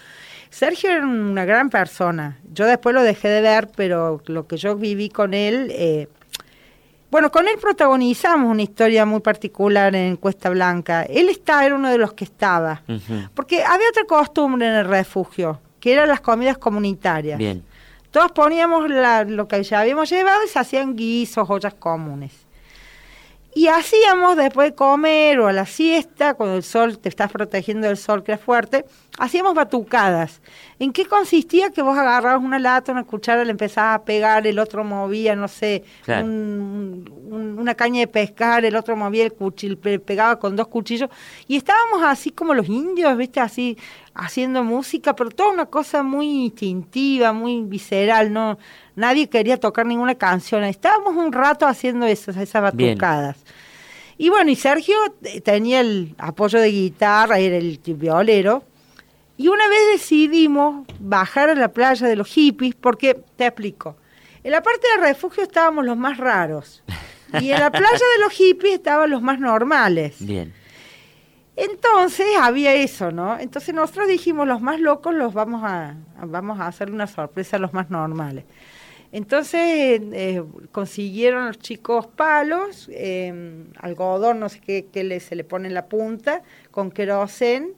Sergio 0.51 0.90
era 0.90 1.07
una 1.07 1.44
gran 1.44 1.70
persona. 1.70 2.38
Yo 2.53 2.66
después 2.66 2.94
lo 2.94 3.03
dejé 3.03 3.29
de 3.29 3.40
ver, 3.42 3.68
pero 3.77 4.22
lo 4.27 4.46
que 4.46 4.57
yo 4.57 4.77
viví 4.77 5.09
con 5.11 5.35
él, 5.35 5.68
eh, 5.72 6.09
bueno, 7.11 7.31
con 7.31 7.48
él 7.48 7.55
protagonizamos 7.61 8.51
una 8.51 8.62
historia 8.62 9.07
muy 9.07 9.20
particular 9.20 9.94
en 9.94 10.16
Cuesta 10.16 10.51
Blanca. 10.51 11.03
Él 11.05 11.29
está, 11.31 11.64
era 11.64 11.74
uno 11.74 11.90
de 11.90 11.98
los 11.98 12.12
que 12.12 12.24
estaba. 12.24 12.83
Porque 13.35 13.62
había 13.64 13.88
otra 13.88 14.05
costumbre 14.05 14.66
en 14.68 14.74
el 14.74 14.87
refugio, 14.88 15.61
que 15.81 15.92
eran 15.94 16.09
las 16.09 16.20
comidas 16.20 16.59
comunitarias. 16.59 17.38
Bien. 17.38 17.62
Todos 18.11 18.33
poníamos 18.33 18.88
la- 18.90 19.24
lo 19.24 19.46
que 19.48 19.62
ya 19.62 19.81
habíamos 19.81 20.09
llevado 20.11 20.42
y 20.44 20.48
se 20.48 20.59
hacían 20.59 20.96
guisos, 20.96 21.48
ollas 21.48 21.74
comunes. 21.74 22.33
Y 23.54 23.66
hacíamos 23.66 24.37
después 24.37 24.70
de 24.70 24.74
comer 24.76 25.40
o 25.40 25.48
a 25.48 25.52
la 25.52 25.66
siesta, 25.66 26.34
cuando 26.34 26.56
el 26.56 26.62
sol, 26.62 26.98
te 26.98 27.08
estás 27.08 27.32
protegiendo 27.32 27.88
del 27.88 27.96
sol 27.96 28.22
que 28.22 28.32
es 28.32 28.40
fuerte, 28.40 28.84
hacíamos 29.18 29.54
batucadas. 29.54 30.40
¿En 30.78 30.92
qué 30.92 31.06
consistía? 31.06 31.70
Que 31.70 31.82
vos 31.82 31.98
agarrabas 31.98 32.40
una 32.44 32.58
lata, 32.61 32.92
una 32.92 33.02
cuchara, 33.04 33.44
le 33.44 33.50
empezabas 33.50 33.96
a 33.96 34.04
pegar, 34.04 34.46
el 34.46 34.58
otro 34.61 34.84
movía, 34.84 35.34
no 35.34 35.48
sé, 35.48 35.82
Claro. 36.04 36.26
un- 36.26 37.11
un- 37.30 37.58
una 37.58 37.74
caña 37.74 38.00
de 38.00 38.06
pescar, 38.06 38.64
el 38.64 38.76
otro 38.76 38.94
movía 38.96 39.24
el 39.24 39.32
cuchillo, 39.32 39.76
pegaba 39.80 40.38
con 40.38 40.54
dos 40.54 40.68
cuchillos. 40.68 41.11
Y 41.48 41.56
estábamos 41.56 42.02
así 42.04 42.30
como 42.30 42.54
los 42.54 42.68
indios, 42.68 43.16
¿viste? 43.16 43.40
Así 43.40 43.76
haciendo 44.14 44.62
música, 44.62 45.14
pero 45.16 45.30
toda 45.30 45.50
una 45.50 45.66
cosa 45.66 46.02
muy 46.02 46.44
instintiva, 46.44 47.32
muy 47.32 47.62
visceral, 47.62 48.32
no 48.32 48.58
nadie 48.98 49.28
quería 49.28 49.56
tocar 49.58 49.87
ninguna 49.87 50.14
canción. 50.16 50.64
Estábamos 50.64 51.14
un 51.16 51.32
rato 51.32 51.66
haciendo 51.66 52.06
esas, 52.06 52.37
esas 52.37 52.74
Bien. 52.74 52.90
batucadas. 52.98 53.37
Y 54.18 54.28
bueno, 54.30 54.50
y 54.50 54.56
Sergio 54.56 54.96
eh, 55.22 55.40
tenía 55.40 55.80
el 55.80 56.14
apoyo 56.18 56.61
de 56.61 56.70
guitarra, 56.70 57.38
era 57.38 57.56
el 57.56 57.78
violero. 57.84 58.64
Y 59.37 59.46
una 59.48 59.68
vez 59.68 59.78
decidimos 59.92 60.84
bajar 60.98 61.48
a 61.50 61.54
la 61.54 61.68
playa 61.68 62.08
de 62.08 62.16
los 62.16 62.26
hippies, 62.26 62.74
porque, 62.74 63.14
te 63.37 63.46
explico, 63.46 63.96
en 64.42 64.50
la 64.50 64.62
parte 64.62 64.87
del 64.92 65.02
refugio 65.08 65.44
estábamos 65.44 65.84
los 65.87 65.96
más 65.96 66.18
raros. 66.18 66.82
Y 67.40 67.50
en 67.52 67.61
la 67.61 67.70
playa 67.70 67.92
de 68.16 68.24
los 68.24 68.32
hippies 68.32 68.74
estaban 68.74 69.08
los 69.11 69.22
más 69.22 69.38
normales. 69.38 70.16
Bien. 70.18 70.52
Entonces 71.56 72.26
había 72.40 72.72
eso, 72.74 73.11
¿no? 73.11 73.38
Entonces 73.38 73.74
nosotros 73.74 74.08
dijimos, 74.08 74.46
los 74.46 74.61
más 74.61 74.80
locos 74.80 75.12
los 75.14 75.34
vamos 75.34 75.62
a- 75.64 75.94
vamos 76.24 76.61
a 76.61 76.66
hacer 76.68 76.90
una 76.90 77.06
sorpresa 77.06 77.56
a 77.56 77.61
los 77.61 77.72
más 77.72 77.90
normales. 77.90 78.44
Entonces 79.11 80.01
eh, 80.12 80.42
consiguieron 80.71 81.47
los 81.47 81.59
chicos 81.59 82.07
palos, 82.07 82.88
eh, 82.92 83.64
algodón, 83.81 84.38
no 84.40 84.49
sé 84.49 84.61
qué, 84.61 84.87
qué 84.92 85.03
le, 85.05 85.21
se 85.21 85.35
le 85.35 85.44
pone 85.44 85.68
en 85.68 85.75
la 85.75 85.87
punta, 85.87 86.42
con 86.71 86.90
querosén. 86.90 87.73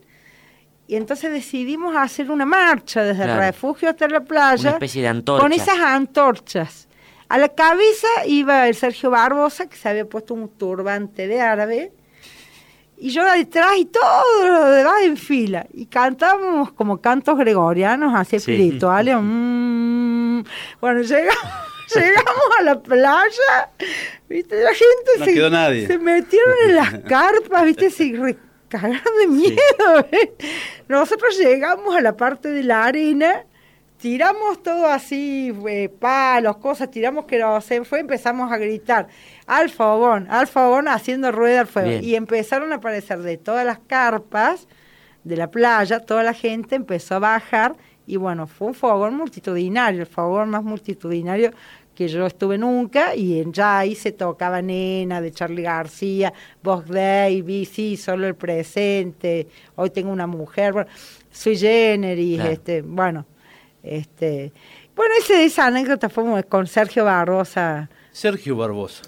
Y 0.89 0.97
entonces 0.97 1.31
decidimos 1.33 1.95
hacer 1.97 2.33
una 2.33 2.45
marcha 2.47 3.05
desde 3.05 3.23
Claro. 3.23 3.41
el 3.41 3.47
refugio 3.47 3.89
hasta 3.91 4.09
la 4.09 4.21
playa. 4.25 4.61
Una 4.63 4.71
especie 4.73 5.03
de 5.03 5.09
antorcha. 5.09 5.43
Con 5.43 5.53
esas 5.53 5.79
antorchas. 5.79 6.89
A 7.29 7.39
la 7.39 7.49
cabeza 7.49 8.09
iba 8.27 8.67
el 8.67 8.75
Sergio 8.75 9.11
Barbosa, 9.11 9.69
que 9.69 9.77
se 9.77 9.89
había 9.89 10.05
puesto 10.05 10.35
un 10.35 10.49
turbante 10.49 11.29
de 11.29 11.41
árabe. 11.41 11.93
Y 12.99 13.11
yo 13.11 13.25
detrás 13.25 13.71
y 13.79 13.85
todo 13.85 14.47
lo 14.49 14.65
demás 14.73 14.95
en 15.05 15.17
fila. 15.17 15.65
Y 15.73 15.87
cantábamos 15.87 16.73
como 16.73 17.01
cantos 17.01 17.39
gregorianos, 17.39 18.13
así 18.17 18.31
Sí. 18.41 18.51
espirituales. 18.53 19.17
mm. 19.23 20.30
Bueno, 20.81 21.03
llegamos, 21.03 21.45
llegamos 21.95 22.45
a 22.59 22.63
la 22.63 22.81
playa, 22.83 23.71
¿viste? 24.29 24.63
La 24.63 24.71
gente 24.71 25.11
No 25.19 25.25
se, 25.25 25.35
quedó 25.35 25.51
nadie. 25.51 25.87
se 25.87 25.99
metieron 25.99 26.55
en 26.67 26.77
las 26.77 26.99
carpas, 27.09 27.65
¿viste? 27.65 27.91
Se 27.91 28.13
cagaron 28.69 29.19
de 29.21 29.27
miedo. 29.27 30.07
¿eh? 30.13 30.33
Nosotros 30.89 31.37
llegamos 31.39 31.95
a 31.95 32.01
la 32.01 32.17
parte 32.17 32.49
de 32.49 32.63
la 32.63 32.85
arena, 32.85 33.45
tiramos 33.99 34.63
todo 34.63 34.87
así, 34.87 35.53
eh, 35.69 35.89
palos, 35.89 36.57
cosas, 36.59 36.91
tiramos 36.91 37.27
que 37.27 37.43
se 37.61 37.85
fue, 37.85 38.01
empezamos 38.01 38.51
a 38.51 38.57
gritar, 38.57 39.09
al 39.47 39.69
fogón, 39.69 40.27
al 40.31 40.47
fogón, 40.47 40.89
haciendo 40.89 41.33
rueda 41.33 41.61
al 41.61 41.67
fuego. 41.67 41.89
Bien. 41.89 42.05
Y 42.05 42.15
empezaron 42.15 42.73
a 42.73 42.77
aparecer 42.77 43.19
de 43.19 43.37
todas 43.37 43.67
las 43.67 43.79
carpas 43.81 44.69
de 45.25 45.37
la 45.37 45.51
playa, 45.51 46.01
toda 46.01 46.23
la 46.23 46.33
gente 46.33 46.77
empezó 46.77 47.17
a 47.17 47.19
bajar 47.19 47.77
y 48.11 48.17
bueno, 48.17 48.49
fue 48.49 48.67
un 48.69 48.75
fogón 48.75 49.15
multitudinario, 49.17 50.01
el 50.01 50.07
fogón 50.07 50.51
más 50.51 50.65
multitudinario 50.65 51.53
que 51.95 52.09
yo 52.09 52.27
estuve 52.27 52.59
nunca 52.59 53.15
y 53.15 53.39
en 53.41 53.53
ya 53.53 53.79
ahí 53.79 53.95
se 53.95 54.11
tocaba 54.11 54.61
Nena 54.61 55.21
de 55.21 55.31
Charlie 55.31 55.63
García, 55.63 56.33
Box 56.61 56.89
Day, 56.89 57.65
sí, 57.67 57.97
solo 57.97 58.27
el 58.27 58.35
presente, 58.35 59.47
hoy 59.77 59.91
tengo 59.91 60.11
una 60.11 60.27
mujer, 60.27 60.73
bueno, 60.73 60.91
Sui 61.31 61.57
Generis, 61.57 62.37
Claro. 62.37 62.51
este, 62.51 62.83
bueno, 62.83 63.27
este, 63.85 64.53
bueno, 64.97 65.15
ese, 65.21 65.45
esa 65.45 65.67
anécdota 65.67 66.09
fue 66.09 66.43
con 66.45 66.67
Sergio 66.67 67.05
Barbosa, 67.05 67.89
Sergio 68.11 68.57
Barbosa. 68.57 69.03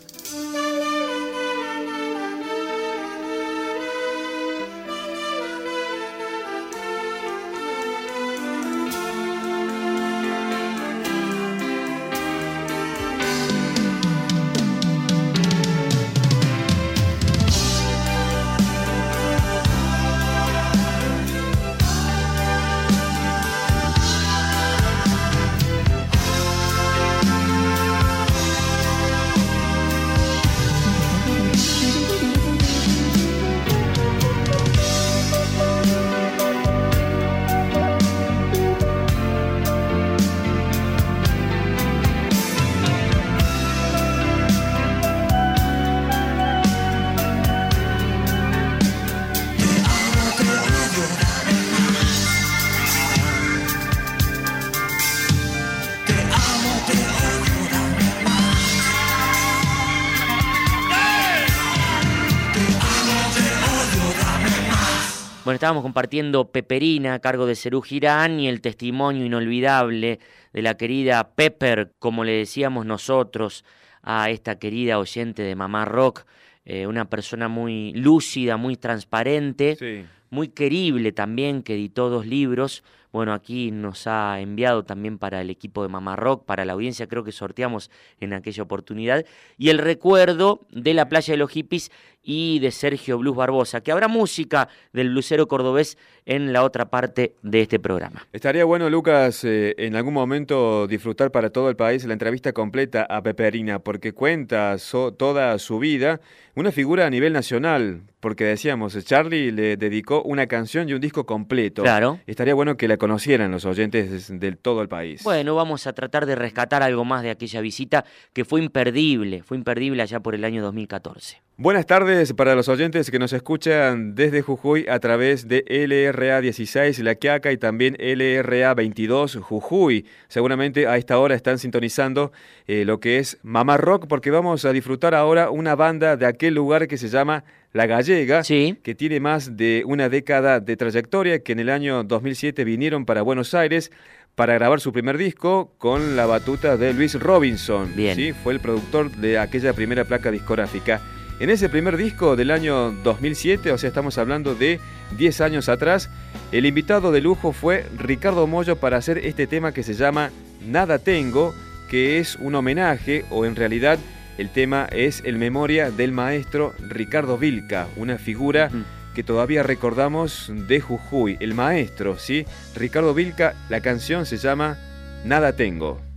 Estábamos 65.73 65.85
compartiendo 65.89 66.53
Peperina 66.53 67.15
a 67.15 67.19
cargo 67.21 67.47
de 67.47 67.57
Cerú 67.57 67.81
Girán 67.81 68.39
y 68.39 68.47
el 68.47 68.61
testimonio 68.61 69.25
inolvidable 69.25 70.21
de 70.53 70.61
la 70.61 70.77
querida 70.77 71.31
Pepper, 71.35 71.93
como 71.99 72.25
le 72.25 72.33
decíamos 72.33 72.85
nosotros 72.85 73.65
a 74.03 74.29
esta 74.29 74.59
querida 74.59 74.99
oyente 74.99 75.41
de 75.43 75.57
Mamá 75.57 75.87
Rock, 75.87 76.27
eh, 76.67 76.87
una 76.87 77.07
persona 77.07 77.49
muy 77.49 77.95
lúcida, 77.95 78.59
muy 78.59 78.77
transparente, 78.77 79.77
Sí. 79.77 80.05
muy 80.29 80.49
querible 80.49 81.11
también, 81.11 81.63
que 81.63 81.73
editó 81.73 82.11
dos 82.11 82.27
libros. 82.27 82.85
Bueno, 83.13 83.35
aquí 83.35 83.71
nos 83.71 84.07
ha 84.07 84.41
enviado 84.41 84.85
también 84.85 85.19
para 85.19 85.41
el 85.43 85.51
equipo 85.51 85.83
de 85.83 85.89
Mamá 85.89 86.17
Rock, 86.17 86.45
para 86.47 86.65
la 86.65 86.73
audiencia, 86.73 87.07
creo 87.07 87.25
que 87.25 87.33
sorteamos 87.33 87.91
en 88.21 88.33
aquella 88.33 88.63
oportunidad. 88.63 89.25
Y 89.59 89.69
el 89.69 89.79
recuerdo 89.79 90.61
de 90.71 90.95
la 90.95 91.09
playa 91.09 91.33
de 91.33 91.39
los 91.39 91.51
hippies 91.51 91.91
y 92.25 92.61
de 92.61 92.71
Sergio 92.71 93.19
Blues 93.19 93.37
Barbosa, 93.37 93.81
que 93.81 93.91
habrá 93.93 94.07
música 94.09 94.69
del 94.93 95.11
blusero 95.11 95.49
cordobés 95.49 95.99
en 96.25 96.53
la 96.53 96.63
otra 96.63 96.89
parte 96.89 97.35
de 97.43 97.63
este 97.63 97.81
programa. 97.81 98.27
Estaría 98.33 98.65
bueno, 98.65 98.89
Lucas, 98.89 99.43
eh, 99.45 99.75
en 99.77 99.97
algún 99.97 100.15
momento 100.15 100.87
disfrutar 100.87 101.33
para 101.33 101.51
todo 101.51 101.69
el 101.69 101.75
país 101.75 102.05
la 102.05 102.13
entrevista 102.13 102.53
completa 102.53 103.03
a 103.11 103.23
Peperina, 103.23 103.81
porque 103.81 104.13
cuenta 104.13 104.79
so- 104.79 105.13
toda 105.13 105.59
su 105.59 105.81
vida, 105.81 106.21
una 106.55 106.71
figura 106.71 107.07
a 107.07 107.11
nivel 107.11 107.33
nacional, 107.33 108.03
porque 108.21 108.45
decíamos, 108.45 108.97
Charlie 109.05 109.51
le 109.51 109.77
dedicó 109.77 110.23
una 110.23 110.47
canción 110.47 110.89
y 110.89 110.93
un 110.95 111.01
disco 111.01 111.27
completo. 111.27 111.83
Claro. 111.83 112.21
Estaría 112.29 112.55
bueno 112.55 112.77
que 112.77 112.87
la 112.87 112.99
conocieran 113.03 113.51
los 113.51 113.65
oyentes 113.65 114.29
del 114.39 114.57
todo 114.59 114.81
el 114.81 114.87
país. 114.87 115.25
Bueno, 115.25 115.57
vamos 115.57 115.89
a 115.89 115.93
tratar 115.93 116.25
de 116.25 116.37
rescatar 116.37 116.85
algo 116.85 117.05
más 117.05 117.25
de 117.25 117.31
aquella 117.31 117.61
visita 117.61 118.05
que 118.33 118.45
fue 118.45 118.63
imperdible, 118.63 119.43
fue 119.43 119.57
imperdible 119.57 120.03
allá 120.03 120.21
por 120.21 120.37
el 120.37 120.45
año 120.45 120.63
2014. 120.63 121.43
Buenas 121.63 121.87
tardes 121.87 122.33
para 122.33 122.57
los 122.57 122.69
oyentes 122.69 123.09
que 123.09 123.21
nos 123.21 123.33
escuchan 123.33 124.17
desde 124.17 124.43
Jujuy 124.43 124.85
a 124.89 124.99
través 124.99 125.47
de 125.47 125.65
LRA 125.69 126.41
16 126.41 126.99
La 126.99 127.15
Quiaca 127.15 127.53
y 127.53 127.57
también 127.57 127.97
LRA 128.01 128.75
22 128.75 129.37
Jujuy. 129.37 130.05
Seguramente 130.27 130.89
a 130.89 130.97
esta 130.97 131.21
hora 131.21 131.37
están 131.37 131.61
sintonizando 131.61 132.33
eh, 132.67 132.85
lo 132.85 132.99
que 132.99 133.19
es 133.21 133.39
Mamá 133.45 133.77
Rock 133.77 134.09
porque 134.09 134.33
vamos 134.33 134.65
a 134.65 134.73
disfrutar 134.73 135.15
ahora 135.15 135.51
una 135.51 135.77
banda 135.77 136.17
de 136.17 136.27
aquel 136.27 136.53
lugar 136.55 136.89
que 136.89 136.99
se 136.99 137.07
llama 137.07 137.45
La 137.73 137.87
Gallega, 137.87 138.43
Sí. 138.43 138.77
que 138.83 138.97
tiene 138.97 139.21
más 139.21 139.57
de 139.57 139.85
una 139.87 140.09
década 140.09 140.59
de 140.59 140.77
trayectoria, 140.77 141.45
que 141.45 141.53
en 141.53 141.61
el 141.61 141.71
año 141.71 142.03
2007 142.03 142.65
vinieron 142.65 143.07
para 143.07 143.23
Buenos 143.23 143.55
Aires 143.55 143.93
para 144.35 144.55
grabar 144.55 144.81
su 144.81 144.93
primer 144.93 145.17
disco 145.17 145.73
con 145.79 146.17
la 146.17 146.27
batuta 146.27 146.77
de 146.77 146.93
Luis 146.93 147.15
Robinson. 147.21 147.93
Bien. 147.95 148.17
¿sí? 148.17 148.33
Fue 148.33 148.53
el 148.53 148.59
productor 148.59 149.13
de 149.13 149.39
aquella 149.39 149.73
primera 149.75 150.05
placa 150.05 150.33
discográfica. 150.33 151.01
En 151.41 151.51
ese 151.51 151.69
primer 151.69 151.97
disco 151.97 152.37
del 152.37 152.51
año 152.51 152.93
2007, 153.03 153.73
o 153.73 153.79
sea, 153.79 153.89
estamos 153.89 154.17
hablando 154.19 154.55
de 154.55 154.79
10 155.17 155.41
años 155.41 155.69
atrás, 155.69 156.09
el 156.53 156.67
invitado 156.67 157.11
de 157.11 157.21
lujo 157.21 157.53
fue 157.53 157.85
Ricardo 157.99 158.47
Mollo 158.47 158.77
para 158.77 158.97
hacer 158.97 159.19
este 159.19 159.47
tema 159.47 159.73
que 159.73 159.83
se 159.83 159.95
llama 159.95 160.31
Nada 160.65 160.99
Tengo, 160.99 161.55
que 161.91 162.19
es 162.19 162.37
un 162.37 162.55
homenaje, 162.55 163.25
o 163.31 163.45
en 163.45 163.57
realidad 163.57 163.99
el 164.39 164.51
tema 164.51 164.87
es 164.93 165.23
el 165.25 165.37
memoria 165.37 165.91
del 165.91 166.13
maestro 166.13 166.75
Ricardo 166.89 167.37
Vilca, 167.39 167.89
una 167.97 168.19
figura 168.19 168.71
que 169.15 169.23
todavía 169.23 169.63
recordamos 169.63 170.51
de 170.69 170.81
Jujuy, 170.81 171.37
el 171.41 171.55
maestro, 171.55 172.19
¿sí? 172.19 172.47
Ricardo 172.75 173.15
Vilca, 173.15 173.55
la 173.69 173.81
canción 173.81 174.27
se 174.27 174.39
llama 174.39 174.79
Nada 175.25 175.55
Tengo. 175.55 176.12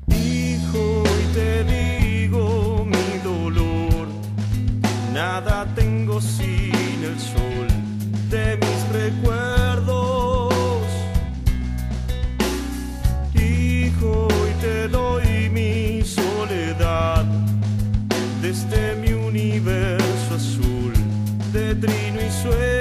Nada 5.16 5.66
tengo 5.76 6.20
sin 6.20 7.00
el 7.10 7.18
sol 7.18 7.68
de 8.30 8.58
mis 8.58 8.80
recuerdos. 8.92 10.54
Hijo, 13.34 14.28
y 14.52 14.62
te 14.62 14.90
doy 14.90 15.50
mi 15.50 16.04
soledad 16.04 17.24
desde 18.42 18.96
mi 18.98 19.14
universo 19.14 20.36
azul 20.36 20.94
de 21.54 21.76
trino 21.76 22.20
y 22.22 22.32
sueños. 22.44 22.75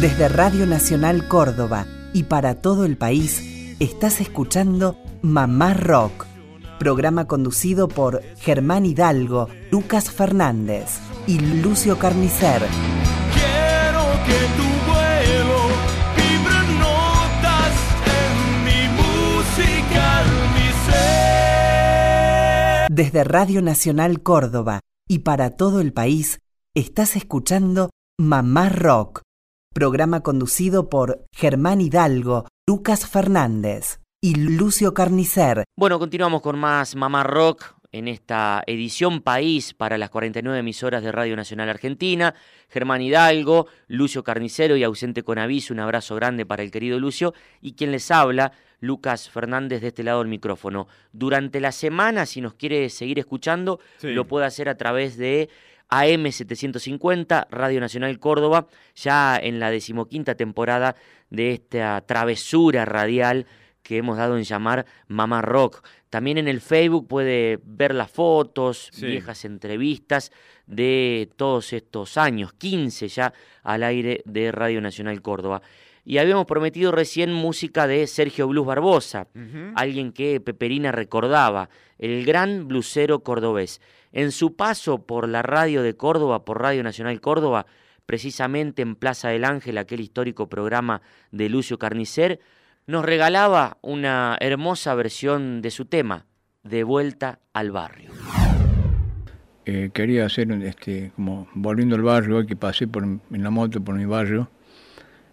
Desde 0.00 0.28
Radio 0.28 0.64
Nacional 0.64 1.26
Córdoba 1.26 1.84
y 2.12 2.22
para 2.22 2.62
todo 2.62 2.84
el 2.84 2.96
país, 2.96 3.74
estás 3.80 4.20
escuchando 4.20 4.96
Mamá 5.22 5.74
Rock, 5.74 6.24
programa 6.78 7.26
conducido 7.26 7.88
por 7.88 8.22
Germán 8.36 8.86
Hidalgo, 8.86 9.48
Lucas 9.72 10.08
Fernández 10.08 11.00
y 11.26 11.40
Lucio 11.40 11.98
Carnicer. 11.98 12.62
Quiero 13.34 14.04
que 14.24 14.38
tu 14.56 14.68
vuelo 14.86 15.66
vibre 16.14 16.60
notas 16.78 17.74
en 18.06 18.64
mi 18.64 18.86
música, 19.02 20.22
mi 20.54 20.68
ser. 20.92 22.86
Desde 22.92 23.24
Radio 23.24 23.62
Nacional 23.62 24.22
Córdoba 24.22 24.78
y 25.08 25.18
para 25.20 25.56
todo 25.56 25.80
el 25.80 25.92
país, 25.92 26.38
estás 26.76 27.16
escuchando 27.16 27.90
Mamá 28.16 28.68
Rock, 28.68 29.22
programa 29.82 30.22
conducido 30.24 30.88
por 30.88 31.24
Germán 31.32 31.80
Hidalgo, 31.80 32.48
Lucas 32.66 33.06
Fernández 33.08 34.00
y 34.20 34.34
Lucio 34.34 34.92
Carnicer. 34.92 35.62
Bueno, 35.76 36.00
continuamos 36.00 36.42
con 36.42 36.58
más 36.58 36.96
Mamá 36.96 37.22
Rock 37.22 37.76
en 37.92 38.08
esta 38.08 38.64
edición 38.66 39.20
País 39.22 39.74
para 39.74 39.96
las 39.96 40.10
49 40.10 40.58
emisoras 40.58 41.04
de 41.04 41.12
Radio 41.12 41.36
Nacional 41.36 41.68
Argentina. 41.68 42.34
Germán 42.68 43.02
Hidalgo, 43.02 43.68
Lucio 43.86 44.24
Carnicero 44.24 44.76
y 44.76 44.82
ausente 44.82 45.22
con 45.22 45.38
aviso, 45.38 45.72
un 45.72 45.78
abrazo 45.78 46.16
grande 46.16 46.44
para 46.44 46.64
el 46.64 46.72
querido 46.72 46.98
Lucio. 46.98 47.32
Y 47.60 47.74
quien 47.74 47.92
les 47.92 48.10
habla, 48.10 48.50
Lucas 48.80 49.30
Fernández, 49.30 49.80
de 49.80 49.86
este 49.88 50.02
lado 50.02 50.18
del 50.18 50.28
micrófono. 50.28 50.88
Durante 51.12 51.60
la 51.60 51.70
semana, 51.70 52.26
si 52.26 52.40
nos 52.40 52.54
quiere 52.54 52.90
seguir 52.90 53.20
escuchando, 53.20 53.78
Sí. 53.98 54.08
lo 54.08 54.26
puede 54.26 54.44
hacer 54.46 54.68
a 54.68 54.76
través 54.76 55.16
de 55.16 55.48
AM750, 55.90 57.46
Radio 57.50 57.80
Nacional 57.80 58.18
Córdoba, 58.18 58.66
ya 58.94 59.38
en 59.40 59.60
la 59.60 59.70
decimoquinta 59.70 60.34
temporada 60.34 60.96
de 61.30 61.52
esta 61.52 62.00
travesura 62.02 62.84
radial 62.84 63.46
que 63.82 63.96
hemos 63.98 64.18
dado 64.18 64.36
en 64.36 64.44
llamar 64.44 64.86
Mamá 65.06 65.40
Rock. 65.40 65.82
También 66.10 66.38
en 66.38 66.48
el 66.48 66.60
Facebook 66.60 67.06
puede 67.08 67.58
ver 67.64 67.94
las 67.94 68.10
fotos, 68.10 68.90
Sí. 68.92 69.06
viejas 69.06 69.44
entrevistas 69.44 70.30
de 70.66 71.30
todos 71.36 71.72
estos 71.72 72.18
años, 72.18 72.52
15 72.52 73.08
ya 73.08 73.32
al 73.62 73.82
aire 73.82 74.22
de 74.26 74.52
Radio 74.52 74.80
Nacional 74.80 75.22
Córdoba. 75.22 75.62
Y 76.08 76.16
habíamos 76.16 76.46
prometido 76.46 76.90
recién 76.90 77.34
música 77.34 77.86
de 77.86 78.06
Sergio 78.06 78.48
Blues 78.48 78.66
Barbosa, 78.66 79.28
alguien 79.74 80.12
que 80.12 80.40
Peperina 80.40 80.90
recordaba, 80.90 81.68
el 81.98 82.24
gran 82.24 82.66
blusero 82.66 83.22
cordobés. 83.22 83.82
En 84.10 84.32
su 84.32 84.56
paso 84.56 85.04
por 85.04 85.28
la 85.28 85.42
radio 85.42 85.82
de 85.82 85.98
Córdoba, 85.98 86.46
por 86.46 86.62
Radio 86.62 86.82
Nacional 86.82 87.20
Córdoba, 87.20 87.66
precisamente 88.06 88.80
en 88.80 88.96
Plaza 88.96 89.28
del 89.28 89.44
Ángel, 89.44 89.76
aquel 89.76 90.00
histórico 90.00 90.48
programa 90.48 91.02
de 91.30 91.50
Lucio 91.50 91.78
Carnicer, 91.78 92.40
nos 92.86 93.04
regalaba 93.04 93.76
una 93.82 94.38
hermosa 94.40 94.94
versión 94.94 95.60
de 95.60 95.70
su 95.70 95.84
tema, 95.84 96.24
De 96.62 96.84
vuelta 96.84 97.40
al 97.52 97.70
barrio. 97.70 98.12
Eh, 99.66 99.90
quería 99.92 100.24
hacer 100.24 100.50
este, 100.52 101.12
como 101.14 101.48
volviendo 101.52 101.96
al 101.96 102.02
barrio, 102.02 102.46
que 102.46 102.56
pasé 102.56 102.88
por, 102.88 103.04
en 103.04 103.20
la 103.30 103.50
moto 103.50 103.84
por 103.84 103.94
mi 103.94 104.06
barrio. 104.06 104.48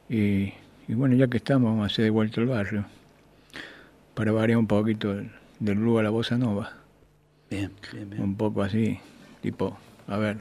Y, 0.10 0.54
y 0.88 0.94
bueno, 0.94 1.16
ya 1.16 1.28
que 1.28 1.38
estamos, 1.38 1.72
vamos 1.72 1.84
a 1.84 1.88
hacer 1.88 2.06
de 2.06 2.12
vuelta 2.12 2.42
al 2.42 2.48
barrio. 2.48 2.86
Para 4.14 4.32
variar 4.32 4.60
un 4.60 4.68
poquito 4.68 5.14
del, 5.14 5.30
blues 5.60 6.00
a 6.00 6.04
la 6.04 6.10
bossa 6.12 6.38
nova. 6.38 6.74
Bien, 7.50 7.72
bien, 7.92 8.10
bien. 8.10 8.22
Un 8.22 8.36
poco 8.36 8.62
así, 8.62 9.00
tipo, 9.42 9.78
a 10.08 10.18
ver. 10.18 10.38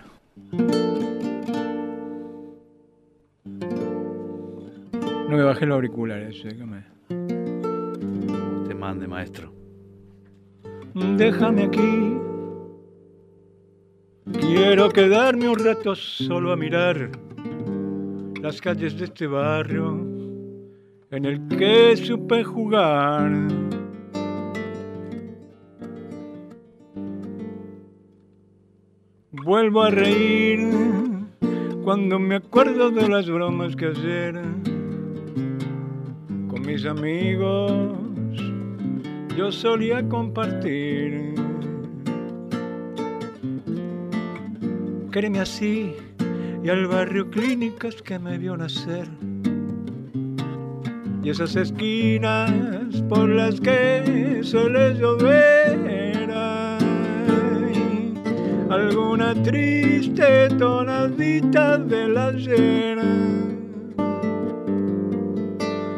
No 5.28 5.37
me 5.37 5.42
bajé 5.42 5.66
los 5.66 5.74
auriculares, 5.76 6.42
déjame. 6.44 6.85
Te 8.68 8.74
mande, 8.74 9.09
maestro. 9.09 9.52
Déjame 11.16 11.64
aquí. 11.64 12.18
Quiero 14.40 14.90
quedarme 14.90 15.48
un 15.48 15.59
rato 15.59 15.94
solo 15.94 16.52
a 16.52 16.57
mirar 16.57 17.11
las 18.40 18.61
calles 18.61 18.96
de 18.98 19.07
este 19.07 19.26
barrio 19.26 20.13
en 21.14 21.24
el 21.27 21.46
que 21.46 21.96
supe 21.96 22.42
jugar. 22.42 23.31
Vuelvo 29.31 29.83
a 29.83 29.90
reír 29.90 30.68
cuando 31.85 32.18
me 32.18 32.37
acuerdo 32.37 32.90
de 32.90 33.09
las 33.09 33.31
bromas 33.31 33.77
que 33.77 33.87
ayer 33.87 34.42
con 36.48 36.62
mis 36.66 36.85
amigos 36.85 37.96
yo 39.37 39.53
solía 39.53 40.09
compartir. 40.09 41.35
Créeme 45.12 45.38
así 45.38 45.94
y 46.64 46.68
al 46.68 46.88
barrio 46.88 47.31
clínicas 47.31 48.03
que 48.03 48.18
me 48.18 48.37
vio 48.37 48.57
nacer. 48.57 49.09
Y 51.24 51.30
esas 51.30 51.56
esquinas 51.56 52.52
por 53.08 53.30
las 53.30 53.58
que 53.58 54.40
suele 54.42 54.94
llover. 54.94 56.30
ay, 56.30 58.14
alguna 58.68 59.34
triste 59.42 60.50
tonadita 60.58 61.78
del 61.78 62.18
ayer 62.18 62.98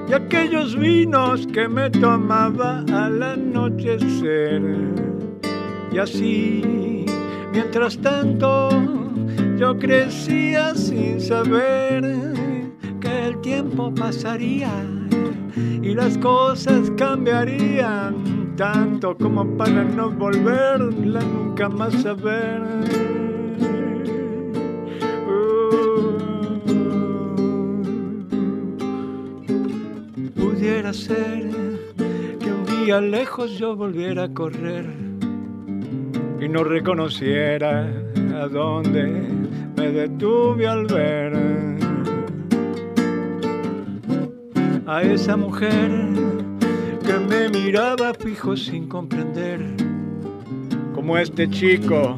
y 0.08 0.12
aquellos 0.12 0.76
vinos 0.76 1.46
que 1.48 1.68
me 1.68 1.90
tomaba 1.90 2.84
al 2.92 3.20
anochecer. 3.20 4.62
Y 5.90 5.98
así, 5.98 7.04
mientras 7.52 7.98
tanto, 7.98 8.68
yo 9.58 9.76
crecía 9.76 10.74
sin 10.76 11.20
saber 11.20 12.04
que 13.00 13.26
el 13.26 13.40
tiempo 13.40 13.92
pasaría 13.92 14.70
y 15.56 15.94
las 15.94 16.18
cosas 16.18 16.90
cambiarían 16.96 18.54
tanto 18.56 19.16
como 19.16 19.44
para 19.56 19.84
no 19.84 20.10
volverla 20.10 21.20
nunca 21.20 21.68
más 21.68 22.04
a 22.06 22.14
ver. 22.14 22.62
Pudiera 30.34 30.92
ser 30.92 31.50
que 32.40 32.52
un 32.52 32.84
día 32.84 33.00
lejos 33.00 33.58
yo 33.58 33.76
volviera 33.76 34.24
a 34.24 34.28
correr 34.34 34.86
y 36.40 36.48
no 36.48 36.64
reconociera 36.64 37.88
a 38.34 38.48
dónde 38.48 39.28
me 39.76 39.92
detuve 39.92 40.66
al 40.66 40.86
ver 40.86 41.65
a 44.86 45.02
esa 45.02 45.36
mujer 45.36 45.90
que 47.04 47.12
me 47.28 47.48
miraba 47.48 48.14
fijo 48.14 48.56
sin 48.56 48.86
comprender 48.88 49.60
como 50.94 51.18
este 51.18 51.50
chico 51.50 52.16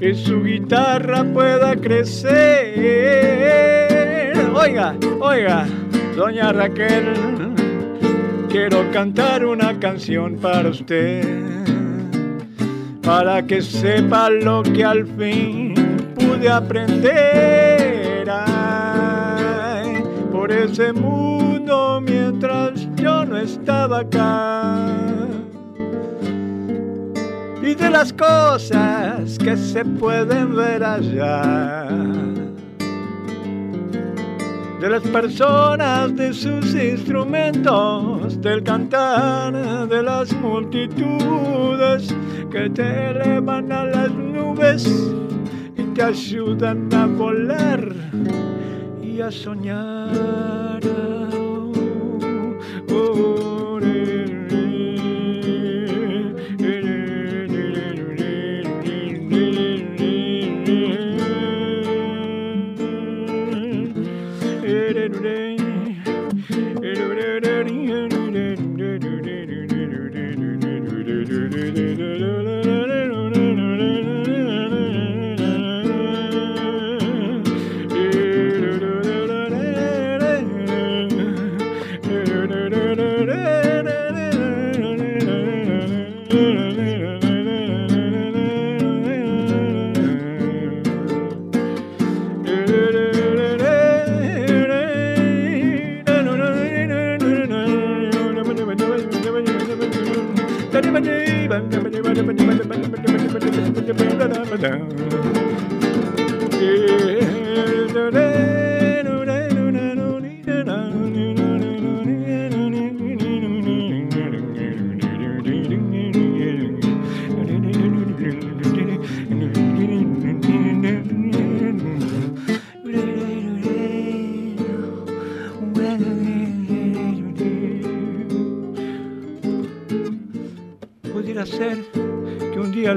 y 0.00 0.14
su 0.14 0.42
guitarra 0.44 1.24
pueda 1.24 1.74
crecer. 1.74 2.74
Oiga, 4.54 4.94
oiga, 5.20 5.66
doña 6.16 6.52
Raquel, 6.52 7.12
quiero 8.48 8.88
cantar 8.92 9.44
una 9.44 9.76
canción 9.80 10.36
para 10.36 10.68
usted, 10.68 11.24
para 13.02 13.42
que 13.44 13.60
sepa 13.60 14.30
lo 14.30 14.62
que 14.62 14.84
al 14.84 15.04
fin 15.06 15.74
pude 16.14 16.48
aprender. 16.48 17.34
Por 20.30 20.52
ese 20.52 20.92
mundo 20.92 21.33
mientras 22.00 22.88
yo 22.96 23.24
no 23.24 23.36
estaba 23.36 24.00
acá 24.00 25.14
y 27.66 27.74
de 27.74 27.90
las 27.90 28.12
cosas 28.12 29.38
que 29.38 29.56
se 29.56 29.84
pueden 29.84 30.54
ver 30.54 30.84
allá. 30.84 31.88
De 34.80 34.90
las 34.90 35.02
personas, 35.02 36.14
de 36.14 36.34
sus 36.34 36.74
instrumentos, 36.74 38.38
del 38.42 38.62
cantar 38.62 39.88
de 39.88 40.02
las 40.02 40.30
multitudes 40.34 42.14
que 42.50 42.68
te 42.68 43.10
elevan 43.10 43.72
a 43.72 43.84
las 43.84 44.10
nubes 44.10 44.86
y 45.76 45.82
te 45.94 46.02
ayudan 46.02 46.92
a 46.92 47.06
volar 47.06 47.94
y 49.02 49.22
a 49.22 49.30
soñar. 49.30 50.82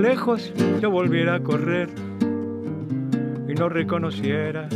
Lejos 0.08 0.54
yo 0.82 0.90
volviera 0.90 1.36
a 1.36 1.40
correr 1.42 1.90
y 3.50 3.54
no 3.54 3.68
reconociera 3.68 4.70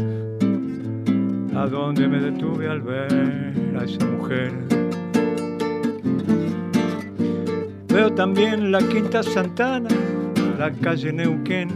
a 1.55 1.67
dónde 1.67 2.05
me 2.09 2.19
detuve 2.19 2.67
al 2.67 2.81
ver 2.81 3.53
a 3.79 3.83
esa 3.85 4.05
mujer. 4.07 4.51
Veo 7.87 8.13
también 8.13 8.73
la 8.73 8.79
Quinta 8.79 9.23
Santana, 9.23 9.87
la 10.59 10.69
calle 10.69 11.13
Neuquén 11.13 11.69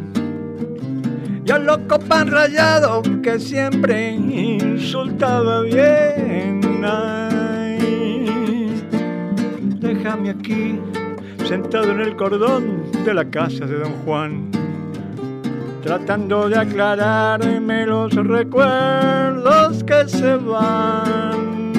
y 1.45 1.49
al 1.49 1.65
loco 1.65 1.97
pan 1.97 2.29
rayado 2.29 3.03
que 3.23 3.39
siempre 3.39 4.11
insultaba 4.11 5.61
bien. 5.61 6.59
Ay, 6.83 8.69
déjame 9.79 10.31
aquí, 10.31 10.77
sentado 11.47 11.91
en 11.91 12.01
el 12.01 12.17
cordón 12.17 12.84
de 13.05 13.13
la 13.13 13.25
casa 13.25 13.67
de 13.67 13.77
Don 13.77 13.93
Juan, 14.03 14.49
tratando 15.83 16.49
de 16.49 16.57
aclararme 16.57 17.85
los 17.85 18.15
recuerdos 18.15 19.83
que 19.83 20.09
se 20.09 20.35
van. 20.37 21.73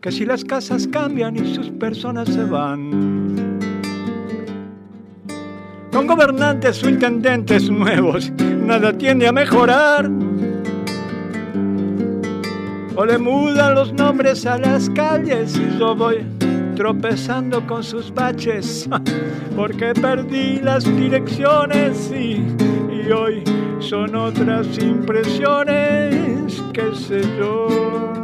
que 0.00 0.12
si 0.12 0.24
las 0.24 0.44
casas 0.44 0.86
cambian 0.86 1.36
y 1.36 1.54
sus 1.54 1.70
personas 1.70 2.28
se 2.28 2.44
van, 2.44 3.39
con 6.00 6.16
gobernantes 6.16 6.82
o 6.82 6.88
intendentes 6.88 7.68
nuevos, 7.68 8.32
nada 8.38 8.90
tiende 8.96 9.28
a 9.28 9.32
mejorar. 9.32 10.10
O 12.96 13.04
le 13.04 13.18
mudan 13.18 13.74
los 13.74 13.92
nombres 13.92 14.46
a 14.46 14.56
las 14.56 14.88
calles 14.90 15.58
y 15.58 15.78
yo 15.78 15.94
voy 15.94 16.24
tropezando 16.74 17.66
con 17.66 17.84
sus 17.84 18.14
baches, 18.14 18.88
porque 19.56 19.92
perdí 19.92 20.60
las 20.60 20.84
direcciones 20.96 22.10
y, 22.10 22.46
y 22.90 23.12
hoy 23.12 23.44
son 23.78 24.14
otras 24.14 24.66
impresiones, 24.78 26.62
qué 26.72 26.94
sé 26.94 27.20
yo. 27.38 28.19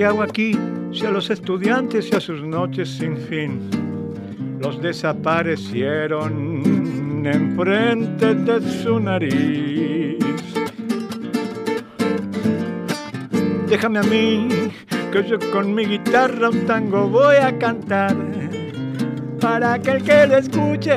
¿Qué 0.00 0.06
hago 0.06 0.22
aquí 0.22 0.56
si 0.94 1.04
a 1.04 1.10
los 1.10 1.28
estudiantes 1.28 2.08
y 2.10 2.16
a 2.16 2.20
sus 2.20 2.42
noches 2.42 2.88
sin 2.88 3.18
fin 3.18 3.68
los 4.58 4.80
desaparecieron 4.80 7.26
enfrente 7.26 8.34
de 8.34 8.82
su 8.82 8.98
nariz? 8.98 10.16
Déjame 13.68 13.98
a 13.98 14.02
mí 14.04 14.48
que 15.12 15.22
yo 15.22 15.38
con 15.52 15.74
mi 15.74 15.84
guitarra 15.84 16.48
un 16.48 16.64
tango 16.64 17.06
voy 17.06 17.36
a 17.36 17.58
cantar 17.58 18.16
para 19.38 19.78
que 19.78 19.90
el 19.90 20.02
que 20.02 20.26
lo 20.26 20.38
escuche 20.38 20.96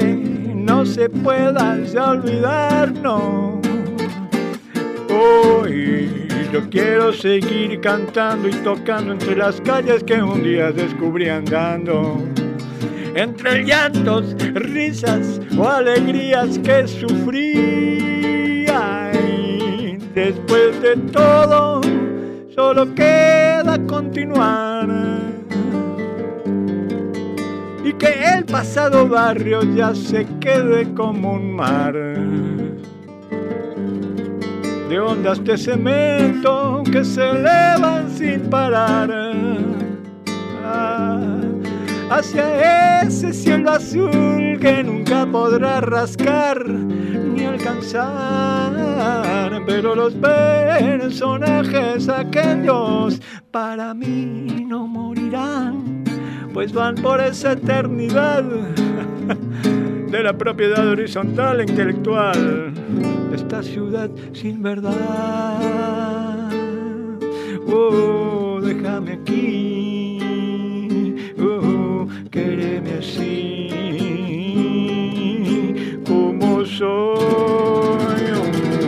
no 0.56 0.86
se 0.86 1.10
pueda 1.10 1.78
ya 1.82 2.12
olvidar, 2.12 2.94
no. 2.94 3.60
Hoy 5.10 6.23
yo 6.52 6.70
quiero 6.70 7.14
seguir 7.14 7.80
cantando 7.82 8.48
y 8.48 8.54
tocando 8.64 9.14
entre 9.14 9.36
las 9.36 9.62
calles 9.62 10.04
que 10.04 10.22
un 10.22 10.44
día 10.44 10.72
descubrí 10.72 11.30
andando. 11.30 12.24
Entre 13.16 13.64
llantos, 13.64 14.36
risas 14.54 15.40
o 15.58 15.68
alegrías 15.68 16.58
que 16.60 16.88
sufrí. 16.88 17.84
Después 20.14 20.80
de 20.82 20.96
todo, 21.12 21.82
solo 22.56 22.94
queda 22.94 23.80
continuar. 23.88 24.88
Y 27.84 27.94
que 27.94 28.36
el 28.36 28.46
pasado 28.46 29.08
barrio 29.08 29.62
ya 29.76 29.94
se 29.96 30.26
quede 30.40 30.94
como 30.94 31.34
un 31.34 31.56
mar 31.56 32.63
de 34.94 35.00
ondas 35.00 35.44
de 35.44 35.58
cemento 35.58 36.84
que 36.92 37.04
se 37.04 37.28
elevan 37.28 38.08
sin 38.12 38.48
parar 38.48 39.10
ah, 40.64 41.42
hacia 42.12 43.02
ese 43.02 43.34
cielo 43.34 43.72
azul 43.72 44.60
que 44.62 44.84
nunca 44.84 45.26
podrá 45.26 45.82
rascar 45.82 46.64
ni 46.70 47.44
alcanzar. 47.44 48.74
Pero 49.66 49.96
los 49.96 50.14
personajes 50.14 52.08
aquellos 52.08 53.20
para 53.50 53.96
mí 53.96 54.64
no 54.68 54.86
morirán, 54.86 56.04
pues 56.54 56.72
van 56.72 56.94
por 56.94 57.20
esa 57.20 57.54
eternidad 57.54 58.44
de 60.14 60.22
la 60.22 60.38
propiedad 60.38 60.88
horizontal 60.88 61.60
e 61.62 61.64
intelectual 61.64 62.72
de 63.32 63.36
esta 63.36 63.64
ciudad 63.64 64.12
sin 64.32 64.62
verdad. 64.62 64.94
Oh, 67.66 68.60
déjame 68.62 69.14
aquí, 69.14 70.20
oh, 71.40 72.08
quereme 72.30 73.00
así 73.00 73.70
como 76.06 76.64
soy. 76.64 78.22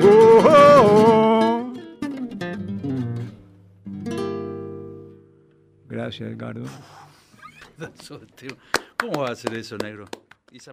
Oh, 0.03 0.43
oh, 0.47 1.73
Gracias, 5.89 6.30
Edgardo. 6.30 6.65
¿Cómo 8.97 9.21
va 9.21 9.30
a 9.30 9.32
hacer 9.32 9.55
eso, 9.55 9.76
negro? 9.80 10.05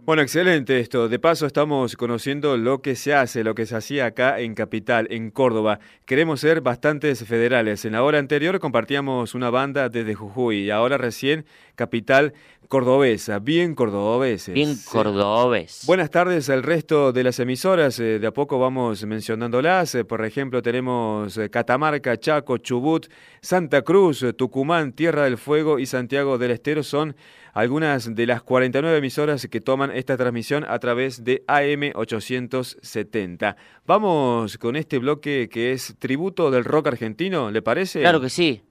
Bueno, 0.03 0.23
excelente 0.23 0.79
esto. 0.79 1.09
De 1.09 1.19
paso 1.19 1.47
estamos 1.47 1.97
conociendo 1.97 2.57
lo 2.57 2.83
que 2.83 2.95
se 2.95 3.15
hace, 3.15 3.43
lo 3.43 3.55
que 3.55 3.67
se 3.67 3.77
hacía 3.77 4.07
acá 4.07 4.39
en 4.41 4.55
Capital, 4.55 5.09
en 5.11 5.31
Córdoba. 5.31 5.81
Queremos 6.05 6.41
ser 6.41 6.61
bastantes 6.61 7.25
federales. 7.25 7.85
En 7.85 7.93
la 7.93 8.03
hora 8.03 8.19
anterior 8.19 8.61
compartíamos 8.61 9.35
una 9.35 9.51
banda 9.51 9.89
desde 9.89 10.15
Jujuy 10.15 10.65
y 10.65 10.71
ahora 10.71 10.99
recién 10.99 11.47
Capital 11.75 12.33
cordobesa, 12.69 13.39
bien 13.39 13.75
cordobeses. 13.75 14.55
Bien 14.55 14.77
cordobés. 14.91 15.83
Buenas 15.87 16.11
tardes 16.11 16.49
al 16.49 16.63
resto 16.63 17.13
de 17.13 17.25
las 17.25 17.39
emisoras, 17.39 17.99
eh, 18.01 18.19
de 18.19 18.27
a 18.27 18.33
poco 18.33 18.59
vamos 18.59 19.05
mencionándolas. 19.05 19.95
Eh, 19.95 20.05
por 20.05 20.25
ejemplo, 20.25 20.63
tenemos 20.63 21.37
eh, 21.37 21.51
Catamarca, 21.51 22.17
Chaco, 22.19 22.57
Chubut, 22.59 23.09
Santa 23.43 23.83
Cruz, 23.83 24.25
Tucumán, 24.39 24.93
Tierra 24.93 25.25
del 25.25 25.37
Fuego 25.37 25.79
y 25.79 25.87
Santiago 25.87 26.39
del 26.39 26.53
Estero 26.53 26.83
son 26.83 27.15
algunas 27.53 28.15
de 28.15 28.27
las 28.27 28.43
49 28.43 28.99
emisoras 28.99 29.47
que 29.51 29.61
toman 29.61 29.91
esta 29.91 30.17
transmisión 30.17 30.65
a 30.69 30.79
través 30.79 31.25
de 31.25 31.45
AM 31.47 31.93
870. 31.95 33.57
Vamos 33.87 34.59
con 34.59 34.77
este 34.77 34.99
bloque 34.99 35.49
que 35.51 35.73
es 35.73 35.95
tributo 35.99 36.51
del 36.51 36.65
rock 36.65 36.89
argentino, 36.89 37.51
¿le 37.51 37.63
parece? 37.63 38.01
Claro 38.01 38.21
que 38.21 38.31
sí. 38.31 38.63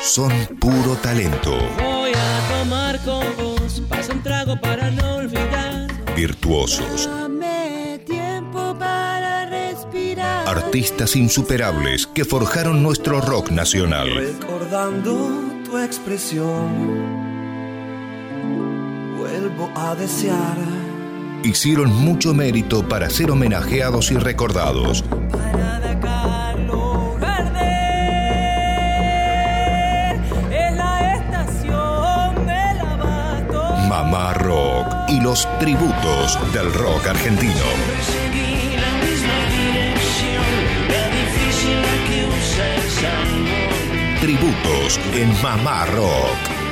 Son 0.00 0.30
puro 0.60 0.96
talento. 1.02 1.56
Voy 1.82 2.12
a 2.14 2.48
tomar 2.48 2.98
con 3.04 3.24
vos, 3.36 3.82
pasa 3.88 4.12
un 4.12 4.22
trago 4.22 4.54
para 4.60 4.90
no 4.90 5.16
olvidar. 5.16 5.88
Virtuosos. 6.14 7.08
Artistas 10.74 11.14
insuperables 11.14 12.08
que 12.08 12.24
forjaron 12.24 12.82
nuestro 12.82 13.20
rock 13.20 13.52
nacional. 13.52 14.12
Recordando 14.12 15.62
tu 15.64 15.78
expresión, 15.78 16.66
vuelvo 19.16 19.70
a 19.76 19.94
desear 19.94 20.56
hicieron 21.44 21.94
mucho 21.94 22.34
mérito 22.34 22.88
para 22.88 23.08
ser 23.08 23.30
homenajeados 23.30 24.10
y 24.10 24.16
recordados. 24.16 25.04
Mamá 33.88 34.34
Rock 34.34 34.92
y 35.06 35.20
los 35.20 35.46
tributos 35.60 36.36
del 36.52 36.74
rock 36.74 37.06
argentino. 37.06 38.33
Tributos 44.20 44.98
en 45.12 45.30
Mamá 45.42 45.84
Rock. 45.86 46.63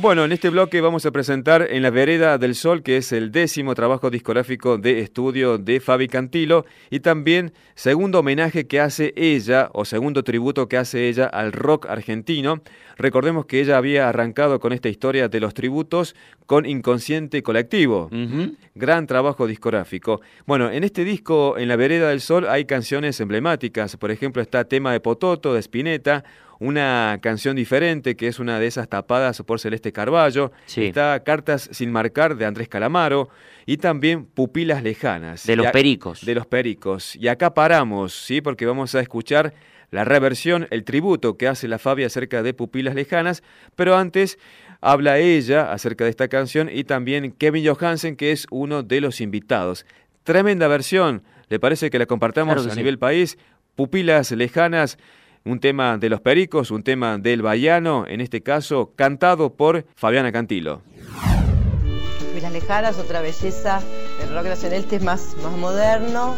Bueno, 0.00 0.24
en 0.24 0.30
este 0.30 0.50
bloque 0.50 0.80
vamos 0.80 1.04
a 1.06 1.10
presentar 1.10 1.66
En 1.72 1.82
la 1.82 1.90
Vereda 1.90 2.38
del 2.38 2.54
Sol, 2.54 2.84
que 2.84 2.98
es 2.98 3.10
el 3.10 3.32
décimo 3.32 3.74
trabajo 3.74 4.10
discográfico 4.10 4.78
de 4.78 5.00
estudio 5.00 5.58
de 5.58 5.80
Fabi 5.80 6.06
Cantilo, 6.06 6.66
y 6.88 7.00
también 7.00 7.52
segundo 7.74 8.20
homenaje 8.20 8.68
que 8.68 8.78
hace 8.78 9.12
ella, 9.16 9.70
o 9.72 9.84
segundo 9.84 10.22
tributo 10.22 10.68
que 10.68 10.76
hace 10.76 11.08
ella 11.08 11.26
al 11.26 11.50
rock 11.50 11.86
argentino. 11.86 12.62
Recordemos 12.96 13.46
que 13.46 13.60
ella 13.60 13.76
había 13.76 14.08
arrancado 14.08 14.60
con 14.60 14.72
esta 14.72 14.88
historia 14.88 15.28
de 15.28 15.40
los 15.40 15.52
tributos 15.52 16.14
con 16.46 16.64
Inconsciente 16.64 17.42
Colectivo. 17.42 18.08
Gran 18.76 19.08
trabajo 19.08 19.48
discográfico. 19.48 20.20
Bueno, 20.46 20.70
en 20.70 20.84
este 20.84 21.02
disco, 21.02 21.58
En 21.58 21.66
la 21.66 21.74
Vereda 21.74 22.10
del 22.10 22.20
Sol, 22.20 22.46
hay 22.48 22.66
canciones 22.66 23.18
emblemáticas. 23.18 23.96
Por 23.96 24.12
ejemplo, 24.12 24.42
está 24.42 24.62
Tema 24.62 24.92
de 24.92 25.00
Pototo, 25.00 25.54
de 25.54 25.60
Spinetta, 25.60 26.22
una 26.58 27.18
canción 27.22 27.56
diferente, 27.56 28.16
que 28.16 28.28
es 28.28 28.38
una 28.38 28.58
de 28.58 28.66
esas 28.66 28.88
tapadas 28.88 29.42
por 29.42 29.60
Celeste 29.60 29.92
Carballo. 29.92 30.52
Está 30.74 31.22
Cartas 31.22 31.68
sin 31.72 31.92
marcar 31.92 32.36
de 32.36 32.46
Andrés 32.46 32.68
Calamaro 32.68 33.28
y 33.66 33.76
también 33.76 34.26
Pupilas 34.26 34.82
lejanas. 34.82 35.46
De 35.46 35.56
los 35.56 35.68
Pericos. 35.68 36.24
De 36.24 36.34
los 36.34 36.46
Pericos. 36.46 37.16
Y 37.16 37.28
acá 37.28 37.54
paramos, 37.54 38.12
¿sí? 38.12 38.40
Porque 38.40 38.66
vamos 38.66 38.94
a 38.94 39.00
escuchar 39.00 39.54
la 39.90 40.04
reversión, 40.04 40.66
el 40.70 40.84
tributo 40.84 41.36
que 41.36 41.48
hace 41.48 41.68
la 41.68 41.78
Fabia 41.78 42.06
acerca 42.06 42.42
de 42.42 42.54
Pupilas 42.54 42.94
lejanas, 42.94 43.42
pero 43.74 43.96
antes 43.96 44.38
habla 44.80 45.18
ella 45.18 45.72
acerca 45.72 46.04
de 46.04 46.10
esta 46.10 46.28
canción 46.28 46.68
y 46.70 46.84
también 46.84 47.32
Kevin 47.32 47.66
Johansen, 47.66 48.16
que 48.16 48.32
es 48.32 48.46
uno 48.50 48.82
de 48.82 49.00
los 49.00 49.20
invitados. 49.20 49.86
Tremenda 50.24 50.68
versión, 50.68 51.22
¿le 51.48 51.58
parece 51.58 51.88
que 51.88 51.98
la 51.98 52.06
compartamos 52.06 52.66
a 52.66 52.74
nivel 52.74 52.98
país? 52.98 53.38
Pupilas 53.76 54.30
lejanas 54.32 54.98
un 55.48 55.60
tema 55.60 55.96
de 55.96 56.10
los 56.10 56.20
Pericos, 56.20 56.70
un 56.70 56.82
tema 56.82 57.16
del 57.16 57.40
Bayano, 57.40 58.04
en 58.06 58.20
este 58.20 58.42
caso 58.42 58.92
cantado 58.94 59.54
por 59.54 59.86
Fabiana 59.96 60.30
Cantilo. 60.30 60.82
Las 62.40 62.52
lejanas, 62.52 62.98
otra 62.98 63.20
belleza 63.20 63.80
el 64.22 64.34
rock 64.34 64.46
nacional, 64.46 64.78
este 64.78 64.96
es 64.96 65.02
más, 65.02 65.36
más 65.42 65.52
moderno. 65.56 66.36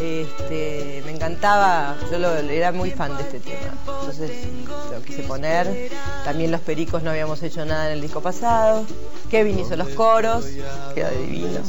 Este, 0.00 1.02
me 1.04 1.12
encantaba, 1.12 1.96
yo 2.10 2.16
era 2.16 2.72
muy 2.72 2.90
fan 2.90 3.16
de 3.16 3.22
este 3.22 3.38
tema, 3.38 3.74
entonces 3.80 4.48
lo 4.92 5.02
quise 5.02 5.22
poner. 5.22 5.90
También 6.24 6.50
los 6.50 6.60
Pericos 6.60 7.02
no 7.02 7.10
habíamos 7.10 7.42
hecho 7.42 7.64
nada 7.64 7.86
en 7.86 7.92
el 7.92 8.00
disco 8.00 8.20
pasado. 8.20 8.84
Kevin 9.30 9.60
hizo 9.60 9.76
los 9.76 9.88
coros, 9.90 10.46
queda 10.94 11.10
divino. 11.10 11.60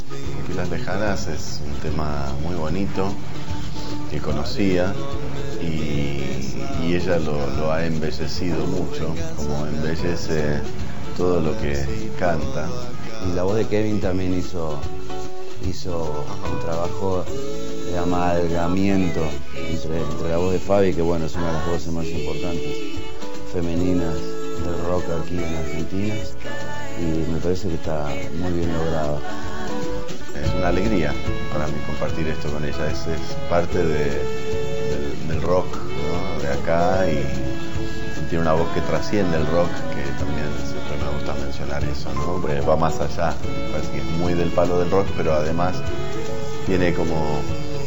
Las 0.55 0.69
Lejanas 0.69 1.27
es 1.27 1.61
un 1.65 1.75
tema 1.81 2.33
muy 2.41 2.55
bonito 2.55 3.13
que 4.09 4.19
conocía 4.19 4.93
y 5.61 5.82
y 6.87 6.95
ella 6.95 7.17
lo, 7.19 7.71
ha 7.71 7.85
embellecido 7.85 8.65
mucho, 8.67 9.15
como 9.35 9.65
embellece 9.67 10.59
todo 11.15 11.39
lo 11.39 11.57
que 11.59 11.75
canta. 12.19 12.67
Y 13.27 13.35
la 13.35 13.43
voz 13.43 13.55
de 13.55 13.65
Kevin 13.65 14.01
también 14.01 14.37
hizo, 14.37 14.79
hizo 15.69 16.25
un 16.51 16.59
trabajo 16.59 17.23
de 17.89 17.97
amalgamiento 17.97 19.21
entre, 19.55 20.01
la 20.29 20.37
voz 20.37 20.53
de 20.53 20.59
Fabi, 20.59 20.93
que 20.93 21.01
bueno, 21.01 21.25
es 21.25 21.35
una 21.35 21.47
de 21.47 21.53
las 21.53 21.67
voces 21.67 21.93
más 21.93 22.05
importantes 22.05 22.77
femeninas 23.53 24.15
del 24.15 24.85
rock 24.87 25.03
aquí 25.23 25.37
en 25.37 25.55
Argentina, 25.55 26.15
y 26.99 27.31
me 27.31 27.39
parece 27.39 27.69
que 27.69 27.75
está 27.75 28.07
muy 28.39 28.51
bien 28.51 28.73
logrado. 28.73 29.21
Es 30.43 30.53
una 30.55 30.69
alegría 30.69 31.13
para 31.53 31.67
mí 31.67 31.73
compartir 31.85 32.27
esto 32.27 32.49
con 32.49 32.65
ella, 32.65 32.91
es, 32.91 33.05
parte 33.49 33.77
del 33.77 35.41
rock 35.41 35.82
y 36.63 38.29
tiene 38.29 38.41
una 38.41 38.53
voz 38.53 38.69
que 38.73 38.81
trasciende 38.81 39.35
el 39.37 39.45
rock, 39.47 39.69
que 39.93 40.01
también 40.17 40.47
siempre 40.63 40.97
me 41.03 41.17
gusta 41.17 41.33
mencionar 41.33 41.83
eso, 41.83 42.13
¿no? 42.13 42.41
Porque 42.41 42.61
va 42.61 42.77
más 42.77 42.99
allá, 42.99 43.35
parece 43.71 43.91
que 43.91 43.97
es 43.97 44.05
muy 44.17 44.33
del 44.33 44.49
palo 44.49 44.79
del 44.79 44.89
rock, 44.89 45.07
pero 45.17 45.33
además 45.33 45.75
tiene 46.65 46.93
como 46.93 47.41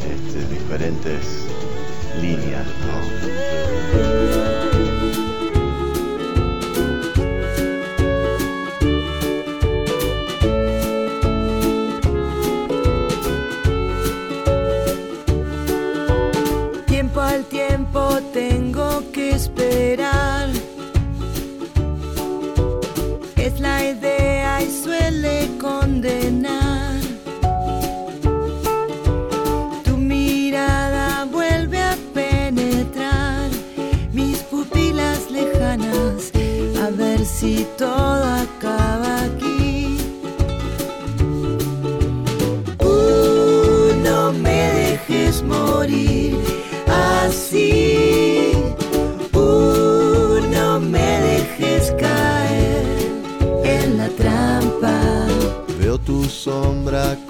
este, 0.05 0.47
diferentes 0.47 1.47
líneas, 2.21 2.67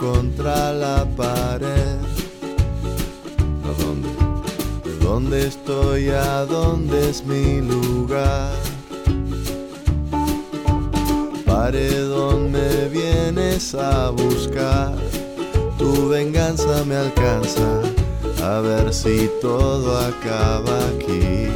contra 0.06 0.72
la 0.72 1.04
pared. 1.16 1.98
¿A 3.68 3.72
dónde? 3.82 4.10
¿Dónde 5.00 5.48
estoy? 5.48 6.10
¿A 6.10 6.44
dónde 6.44 7.10
es 7.10 7.24
mi 7.24 7.60
lugar? 7.60 8.52
Paredón 11.44 12.52
me 12.52 12.88
vienes 12.88 13.74
a 13.74 14.10
buscar, 14.10 14.94
tu 15.78 16.08
venganza 16.08 16.84
me 16.84 16.96
alcanza, 16.96 17.68
a 18.44 18.60
ver 18.60 18.92
si 18.92 19.28
todo 19.40 19.98
acaba 19.98 20.76
aquí. 20.90 21.55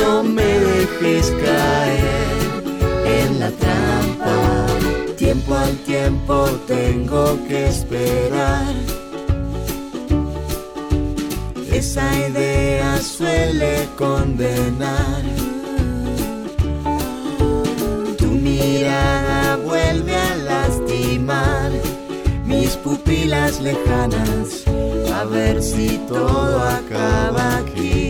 no 0.00 0.22
me 0.22 0.50
dejes 0.60 1.30
caer 1.44 2.62
en 3.20 3.40
la 3.40 3.50
trampa. 3.50 4.66
Tiempo 5.16 5.54
al 5.54 5.76
tiempo 5.78 6.46
tengo 6.66 7.38
que 7.46 7.68
esperar. 7.68 8.74
Esa 11.72 12.06
idea 12.28 12.98
suele 13.00 13.88
condenar. 13.96 15.22
Tu 18.18 18.26
mirada 18.26 19.56
vuelve 19.56 20.14
a 20.16 20.36
lastimar 20.36 21.57
pupilas 22.88 23.60
lejanas. 23.60 24.64
A 25.14 25.24
ver 25.24 25.62
si 25.62 25.98
todo 26.08 26.62
acaba 26.62 27.58
aquí. 27.58 28.07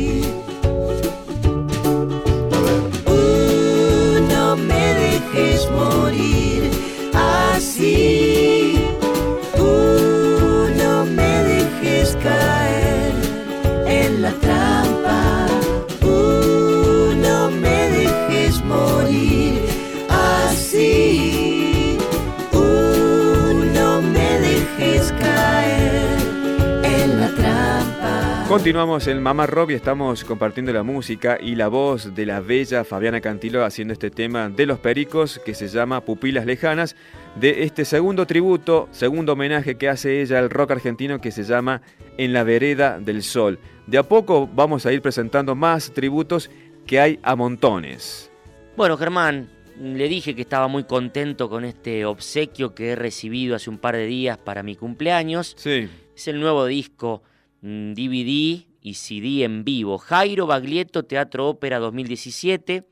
Continuamos 28.48 29.06
en 29.08 29.22
Mamá 29.22 29.46
Rock 29.46 29.72
y 29.72 29.74
estamos 29.74 30.24
compartiendo 30.24 30.72
la 30.72 30.82
música 30.82 31.38
y 31.38 31.54
la 31.54 31.68
voz 31.68 32.14
de 32.14 32.24
la 32.24 32.40
bella 32.40 32.82
Fabiana 32.82 33.20
Cantilo 33.20 33.62
haciendo 33.62 33.92
este 33.92 34.10
tema 34.10 34.48
de 34.48 34.64
los 34.64 34.78
Pericos 34.78 35.38
que 35.44 35.52
se 35.52 35.68
llama 35.68 36.00
Pupilas 36.00 36.46
Lejanas, 36.46 36.96
de 37.38 37.64
este 37.64 37.84
segundo 37.84 38.26
tributo, 38.26 38.88
segundo 38.90 39.34
homenaje 39.34 39.76
que 39.76 39.90
hace 39.90 40.22
ella 40.22 40.38
al 40.38 40.48
rock 40.48 40.70
argentino 40.70 41.20
que 41.20 41.30
se 41.30 41.44
llama 41.44 41.82
En 42.16 42.32
la 42.32 42.42
Vereda 42.42 42.98
del 42.98 43.22
Sol. 43.22 43.58
De 43.86 43.98
a 43.98 44.02
poco 44.02 44.48
vamos 44.50 44.86
a 44.86 44.94
ir 44.94 45.02
presentando 45.02 45.54
más 45.54 45.92
tributos 45.92 46.50
que 46.86 47.00
hay 47.00 47.20
a 47.22 47.36
montones. 47.36 48.32
Bueno, 48.78 48.96
Germán, 48.96 49.50
le 49.78 50.08
dije 50.08 50.34
que 50.34 50.42
estaba 50.42 50.68
muy 50.68 50.84
contento 50.84 51.50
con 51.50 51.66
este 51.66 52.06
obsequio 52.06 52.74
que 52.74 52.92
he 52.92 52.96
recibido 52.96 53.54
hace 53.54 53.68
un 53.68 53.76
par 53.76 53.94
de 53.94 54.06
días 54.06 54.38
para 54.38 54.62
mi 54.62 54.74
cumpleaños. 54.74 55.54
Sí. 55.58 55.86
Es 56.16 56.28
el 56.28 56.40
nuevo 56.40 56.64
disco 56.64 57.22
DVD 57.62 58.64
y 58.80 58.94
CD 58.94 59.44
en 59.44 59.64
vivo. 59.64 59.98
Jairo 59.98 60.46
Baglietto 60.46 61.04
Teatro 61.04 61.48
Ópera 61.48 61.78
2017. 61.78 62.84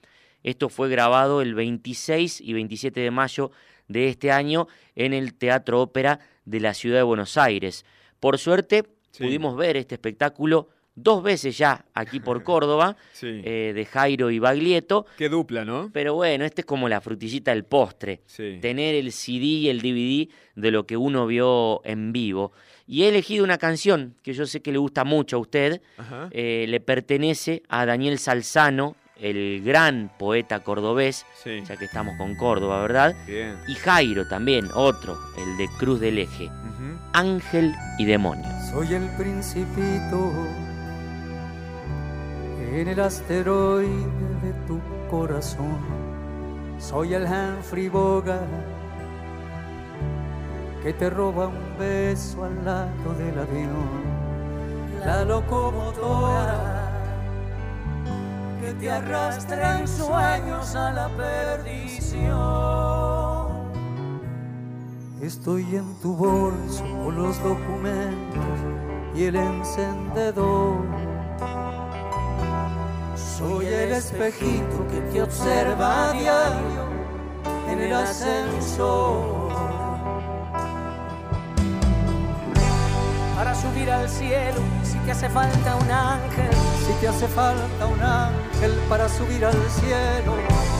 Esto 0.43 0.69
fue 0.69 0.89
grabado 0.89 1.43
el 1.43 1.55
26 1.55 2.41
y 2.41 2.53
27 2.53 3.01
de 3.01 3.11
mayo 3.11 3.51
de 3.89 4.09
este 4.09 4.31
año 4.31 4.69
en 4.95 5.13
el 5.13 5.35
Teatro 5.35 5.81
Ópera 5.83 6.21
de 6.45 6.61
la 6.61 6.75
Ciudad 6.75 6.99
de 6.99 7.03
Buenos 7.03 7.37
Aires. 7.37 7.85
Por 8.21 8.39
suerte, 8.39 8.85
Sí. 9.11 9.23
pudimos 9.25 9.57
ver 9.57 9.77
este 9.77 9.95
espectáculo 9.95 10.69
dos 10.95 11.23
veces 11.23 11.57
ya 11.57 11.85
aquí 11.95 12.21
por 12.21 12.43
Córdoba, 12.45 12.97
Sí. 13.13 13.27
eh, 13.45 13.73
de 13.75 13.85
Jairo 13.87 14.31
y 14.31 14.39
Baglietto. 14.39 15.07
Qué 15.17 15.29
dupla, 15.29 15.65
¿no? 15.65 15.91
Pero 15.93 16.15
bueno, 16.15 16.45
este 16.45 16.63
es 16.63 16.67
como 16.67 16.89
la 16.89 17.01
frutillita 17.01 17.51
del 17.53 17.65
postre. 17.65 18.21
Sí. 18.27 18.59
Tener 18.61 18.95
el 18.95 19.13
CD 19.13 19.45
y 19.45 19.69
el 19.69 19.81
DVD 19.81 20.29
de 20.55 20.71
lo 20.71 20.87
que 20.87 20.97
uno 20.97 21.27
vio 21.27 21.81
en 21.85 22.13
vivo. 22.13 22.53
Y 22.87 23.03
he 23.03 23.09
elegido 23.09 23.43
una 23.45 23.59
canción 23.59 24.15
que 24.23 24.33
yo 24.33 24.47
sé 24.47 24.61
que 24.63 24.71
le 24.73 24.79
gusta 24.79 25.05
mucho 25.05 25.37
a 25.37 25.41
usted. 25.41 25.81
Eh, 26.31 26.67
le 26.69 26.81
pertenece 26.81 27.63
a 27.69 27.85
Daniel 27.85 28.19
Salzano, 28.19 28.95
el 29.21 29.63
gran 29.65 30.11
poeta 30.19 30.61
cordobés, 30.63 31.25
Sí. 31.43 31.63
ya 31.67 31.77
que 31.77 31.87
estamos 31.87 32.17
con 32.17 32.37
Córdoba, 32.37 32.83
¿verdad? 32.83 33.17
Bien. 33.27 33.57
Y 33.67 33.75
Jairo 33.75 34.29
también, 34.29 34.69
otro, 34.75 35.17
el 35.39 35.57
de 35.57 35.69
Cruz 35.79 36.01
del 36.01 36.19
Eje. 36.19 36.49
Ángel 37.13 37.73
y 37.99 38.05
demonio. 38.05 38.45
Soy 38.71 38.93
el 38.93 39.09
principito 39.17 40.33
en 42.73 42.89
el 42.89 43.01
asteroide 43.01 43.89
de 44.43 44.53
tu 44.67 44.79
corazón. 45.11 45.79
Soy 46.79 47.15
el 47.15 47.25
Humphrey 47.25 47.89
Bogart 47.89 48.43
que 50.87 50.93
te 50.93 51.11
roba 51.11 51.49
un 51.49 51.77
beso 51.77 52.45
al 52.45 52.65
lado 52.65 53.13
del 53.19 53.37
avión. 53.41 53.91
La 55.05 55.25
locomotora 55.25 56.93
que 58.61 58.73
te 58.75 58.89
arrastra 58.89 59.81
en 59.81 59.89
sueños 59.89 60.77
a 60.77 60.93
la 60.93 61.09
perdición. 61.17 62.29
Estoy 65.21 65.75
en 65.75 65.93
tu 65.97 66.15
bolso 66.15 66.85
con 67.03 67.17
los 67.17 67.43
documentos 67.43 68.45
y 69.17 69.25
el 69.25 69.35
encendedor. 69.35 70.85
Soy 73.17 73.67
el 73.67 73.91
espejito 73.91 74.87
que 74.89 75.01
te 75.13 75.21
observa 75.21 76.13
diario 76.13 76.87
en 77.73 77.81
el 77.81 77.93
ascensor. 77.93 79.46
Subir 83.57 83.91
al 83.91 84.09
cielo, 84.09 84.61
si 84.83 84.99
te 84.99 85.13
hace 85.13 85.29
falta 85.29 85.77
un 85.77 85.91
ángel, 85.91 86.51
si 86.87 86.93
te 87.01 87.09
hace 87.09 87.27
falta 87.29 87.87
un 87.87 88.01
ángel 88.03 88.73
para 88.89 89.09
subir 89.09 89.45
al 89.45 89.55
cielo. 89.81 90.35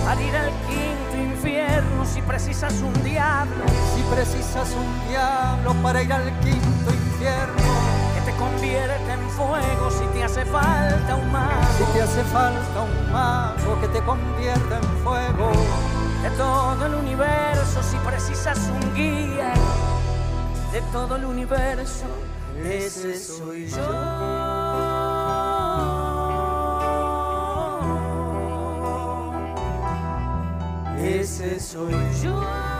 Al 0.09 0.21
ir 0.21 0.37
al 0.37 0.51
quinto 0.69 1.17
infierno, 1.17 2.05
si 2.05 2.23
precisas 2.23 2.75
un 2.81 2.93
diablo, 3.03 3.65
si 3.95 4.03
precisas 4.15 4.71
un 4.73 5.09
diablo 5.09 5.75
para 5.83 6.03
ir 6.03 6.13
al 6.13 6.31
quinto 6.41 6.91
infierno. 6.93 7.57
Que 8.15 8.31
te 8.31 8.37
convierte 8.37 9.13
en 9.13 9.31
fuego 9.31 9.91
si 9.91 10.05
te 10.13 10.25
hace 10.25 10.45
falta 10.45 11.17
un 11.17 11.33
mago. 11.33 11.63
Si 11.79 11.85
te 11.93 12.03
hace 12.03 12.23
falta 12.25 12.81
un 12.83 13.13
mago 13.13 13.81
que 13.81 13.89
te 13.89 14.01
convierta 14.03 14.77
en 14.77 15.05
fuego. 15.05 15.51
De 16.23 16.31
todo 16.31 16.87
el 16.87 16.95
universo, 16.95 17.83
si 17.83 17.97
precisas 17.99 18.59
un 18.69 18.95
guía. 18.95 19.53
De 20.73 20.83
todo 20.93 21.17
el 21.17 21.25
universo, 21.25 22.05
ese 22.65 23.19
soy 23.19 23.69
yo. 23.69 24.97
Ese 30.99 31.61
soy 31.61 31.93
yo. 32.23 32.76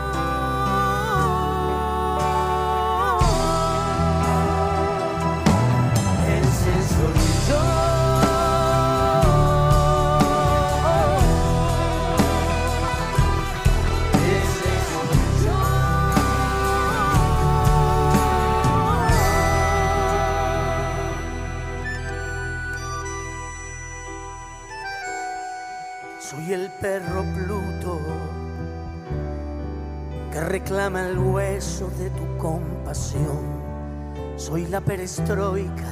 Soy 34.47 34.65
la 34.67 34.79
perestroika 34.79 35.91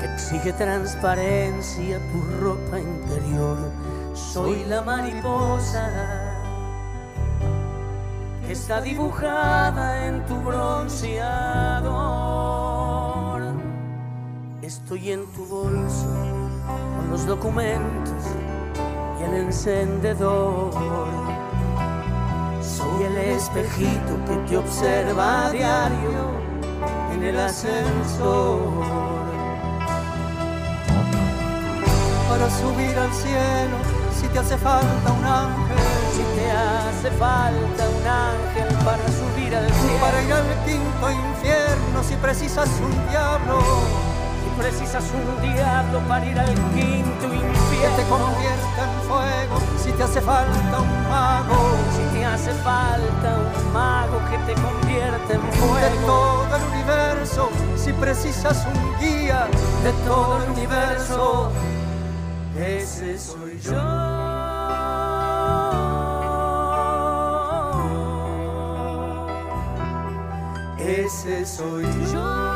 que 0.00 0.06
exige 0.12 0.52
transparencia 0.54 2.00
tu 2.10 2.20
ropa 2.40 2.80
interior. 2.80 3.58
Soy 4.12 4.64
la 4.64 4.82
mariposa 4.82 5.88
que 8.44 8.50
está 8.50 8.80
dibujada 8.80 10.06
en 10.08 10.26
tu 10.26 10.34
bronceador. 10.40 11.12
Estoy 14.60 15.12
en 15.12 15.32
tu 15.34 15.46
bolso 15.46 16.08
con 16.96 17.08
los 17.12 17.24
documentos 17.24 18.24
y 19.20 19.22
el 19.22 19.34
encendedor. 19.46 20.72
Soy 22.60 23.04
el 23.04 23.16
espejito 23.16 24.18
que 24.26 24.34
te 24.48 24.56
observa 24.56 25.46
a 25.46 25.50
diario 25.52 26.47
en 27.18 27.24
el 27.24 27.40
ascensor. 27.40 28.60
Para 32.28 32.50
subir 32.50 32.96
al 32.96 33.12
cielo, 33.12 33.76
si 34.18 34.28
te 34.28 34.38
hace 34.38 34.56
falta 34.56 35.12
un 35.12 35.24
ángel. 35.24 35.76
Si 36.14 36.22
te 36.36 36.50
hace 36.50 37.10
falta 37.16 37.82
un 37.98 38.06
ángel 38.06 38.68
para 38.84 39.04
subir 39.18 39.54
al 39.54 39.66
cielo. 39.66 39.98
Para 40.00 40.22
ir 40.22 40.32
al 40.32 40.64
quinto 40.64 41.10
infierno, 41.10 42.02
si 42.02 42.14
precisas 42.16 42.68
un 42.80 43.08
diablo. 43.10 44.07
Si 44.58 44.64
precisas 44.64 45.04
un 45.14 45.40
diablo 45.40 46.00
para 46.08 46.26
ir 46.26 46.36
al 46.36 46.52
quinto 46.74 47.26
infierno. 47.26 47.96
Que 47.96 48.02
te 48.02 48.08
convierta 48.08 48.82
en 48.82 49.08
fuego 49.08 49.60
si 49.80 49.92
te 49.92 50.02
hace 50.02 50.20
falta 50.20 50.80
un 50.80 51.08
mago. 51.08 51.76
Si 51.94 52.18
te 52.18 52.24
hace 52.24 52.52
falta 52.64 53.38
un 53.38 53.72
mago 53.72 54.20
que 54.28 54.52
te 54.52 54.60
convierta 54.60 55.34
en 55.34 55.42
fuego. 55.52 55.76
De 55.76 56.06
todo 56.06 56.56
el 56.56 56.62
universo, 56.72 57.50
si 57.76 57.92
precisas 57.92 58.66
un 58.66 58.98
guía. 58.98 59.46
De 59.84 59.92
todo 60.04 60.42
el 60.42 60.50
universo, 60.50 61.52
ese 62.58 63.16
soy 63.16 63.60
yo. 63.60 64.08
ese 70.80 71.44
soy 71.44 71.84
yo. 72.12 72.47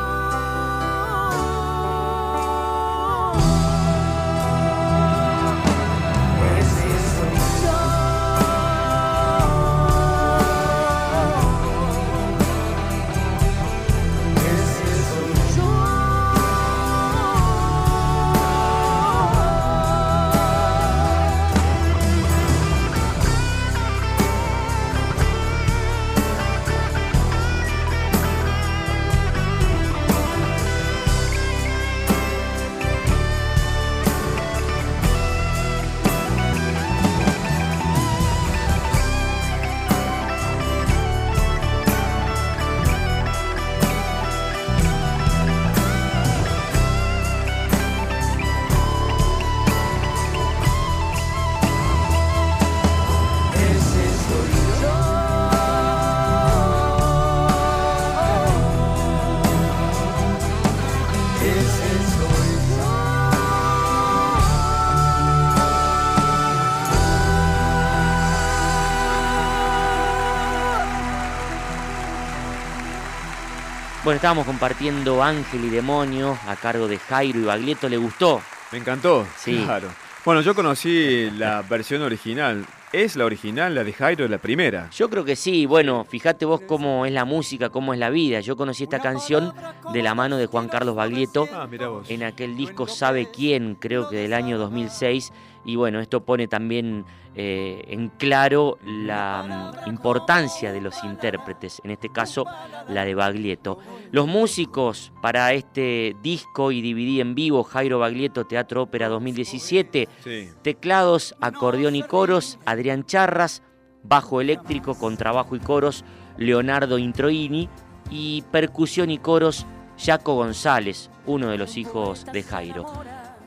Bueno, 74.13 74.19
estábamos 74.19 74.45
compartiendo 74.45 75.23
Ángel 75.23 75.65
y 75.65 75.69
Demonio 75.71 76.37
a 76.47 76.55
cargo 76.55 76.87
de 76.87 76.99
Jairo 76.99 77.39
y 77.39 77.43
Baglietto. 77.45 77.89
¿Le 77.89 77.97
gustó? 77.97 78.43
Me 78.71 78.77
encantó. 78.77 79.25
Sí. 79.35 79.63
Claro. 79.65 79.87
Bueno, 80.23 80.41
yo 80.41 80.53
conocí 80.53 81.31
la 81.31 81.63
versión 81.63 82.03
original. 82.03 82.63
¿Es 82.91 83.15
la 83.15 83.25
original, 83.25 83.73
la 83.73 83.83
de 83.83 83.91
Jairo, 83.91 84.27
la 84.27 84.37
primera? 84.37 84.87
Yo 84.91 85.09
creo 85.09 85.25
que 85.25 85.35
sí. 85.35 85.65
Bueno, 85.65 86.05
fíjate 86.07 86.45
vos 86.45 86.61
cómo 86.61 87.07
es 87.07 87.11
la 87.11 87.25
música, 87.25 87.69
cómo 87.69 87.91
es 87.91 87.99
la 87.99 88.11
vida. 88.11 88.39
Yo 88.41 88.55
conocí 88.55 88.83
esta 88.83 88.99
canción 88.99 89.51
de 89.91 90.03
la 90.03 90.13
mano 90.13 90.37
de 90.37 90.45
Juan 90.45 90.67
Carlos 90.69 90.95
Baglietto 90.95 91.49
Ah, 91.51 91.67
en 92.07 92.21
aquel 92.21 92.55
disco 92.55 92.85
Sabe 92.85 93.31
quién, 93.31 93.73
creo 93.73 94.09
que 94.09 94.17
del 94.17 94.35
año 94.35 94.59
2006. 94.59 95.33
Y 95.65 95.75
bueno, 95.75 95.99
esto 95.99 96.25
pone 96.25 96.47
también 96.47 97.05
eh, 97.35 97.83
en 97.87 98.09
claro 98.09 98.77
la 98.85 99.73
mm, 99.85 99.89
importancia 99.89 100.71
de 100.71 100.81
los 100.81 101.03
intérpretes, 101.03 101.81
en 101.83 101.91
este 101.91 102.09
caso 102.09 102.45
la 102.89 103.05
de 103.05 103.15
Baglietto. 103.15 103.79
Los 104.11 104.27
músicos 104.27 105.11
para 105.21 105.53
este 105.53 106.15
disco 106.21 106.71
y 106.71 106.81
DVD 106.81 107.21
en 107.21 107.33
vivo, 107.35 107.63
Jairo 107.63 107.99
Baglietto 107.99 108.45
Teatro 108.45 108.83
Ópera 108.83 109.07
2017, 109.09 110.07
Sí. 110.23 110.49
teclados, 110.61 111.35
acordeón 111.41 111.95
y 111.95 112.03
coros, 112.03 112.59
Adrián 112.65 113.05
Charras, 113.05 113.63
bajo 114.03 114.41
eléctrico, 114.41 114.95
contrabajo 114.95 115.55
y 115.55 115.59
coros, 115.59 116.03
Leonardo 116.37 116.97
Introini, 116.97 117.69
y 118.11 118.41
percusión 118.51 119.09
y 119.09 119.17
coros, 119.17 119.65
Jaco 119.97 120.35
González, 120.35 121.09
uno 121.25 121.47
de 121.47 121.57
los 121.57 121.77
hijos 121.77 122.25
de 122.25 122.43
Jairo. 122.43 122.85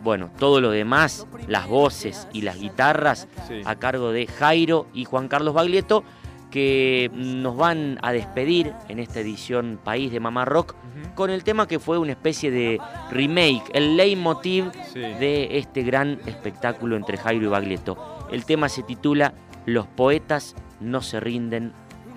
Bueno, 0.07 0.31
todo 0.39 0.61
lo 0.61 0.71
demás, 0.71 1.27
las 1.49 1.67
voces 1.67 2.29
y 2.33 2.43
las 2.43 2.61
guitarras, 2.61 3.27
Sí. 3.49 3.63
a 3.65 3.75
cargo 3.75 4.13
de 4.13 4.29
Jairo 4.29 4.87
y 4.95 5.05
Juan 5.05 5.27
Carlos 5.27 5.53
Baglietto, 5.53 6.05
que 6.49 7.11
nos 7.13 7.57
van 7.57 7.99
a 8.03 8.13
despedir 8.13 8.73
en 8.89 9.01
esta 9.01 9.19
edición 9.19 9.81
País 9.83 10.13
de 10.13 10.21
Mamá 10.21 10.45
Rock 10.45 10.77
con 11.17 11.31
el 11.31 11.43
tema 11.43 11.67
que 11.67 11.81
fue 11.81 11.99
una 11.99 12.13
especie 12.13 12.53
de 12.53 12.81
remake, 13.11 13.65
el 13.73 13.97
leitmotiv 13.97 14.71
Sí. 14.93 15.01
de 15.01 15.59
este 15.59 15.83
gran 15.83 16.21
espectáculo 16.27 16.95
entre 16.95 17.17
Jairo 17.17 17.47
y 17.47 17.49
Baglietto. 17.49 18.29
El 18.31 18.45
tema 18.45 18.69
se 18.69 18.85
titula 18.85 19.35
Los 19.65 19.89
poetas 19.89 20.55
no 20.79 21.03
se 21.03 21.19
rinden 21.19 21.73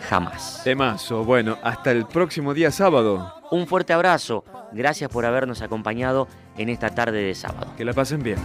jamás. 0.07 0.61
Temazo. 0.63 1.23
Bueno, 1.23 1.57
hasta 1.63 1.89
el 1.89 2.05
próximo 2.05 2.53
día 2.53 2.69
sábado. 2.69 3.33
Un 3.49 3.65
fuerte 3.65 3.93
abrazo, 3.93 4.45
gracias 4.73 5.09
por 5.09 5.25
habernos 5.25 5.63
acompañado 5.63 6.27
en 6.59 6.69
esta 6.69 6.89
tarde 6.89 7.23
de 7.23 7.33
sábado. 7.33 7.73
Que 7.77 7.85
la 7.85 7.93
pasen 7.93 8.21
bien. 8.21 8.37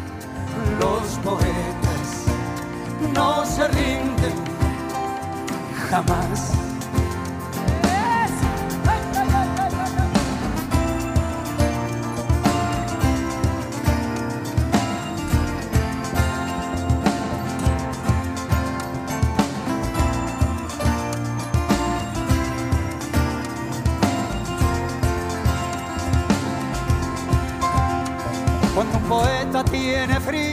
Los 0.80 1.18
poetas 1.18 2.26
no 3.12 3.44
se 3.44 3.66
rinden 3.68 4.32
jamás. 5.90 6.63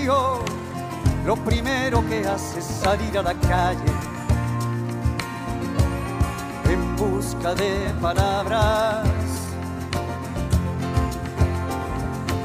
Lo 0.05 1.35
primero 1.45 2.03
que 2.07 2.27
hace 2.27 2.59
es 2.59 2.65
salir 2.65 3.17
a 3.17 3.21
la 3.21 3.33
calle 3.35 3.91
en 6.65 6.95
busca 6.95 7.53
de 7.53 7.93
palabras. 8.01 9.07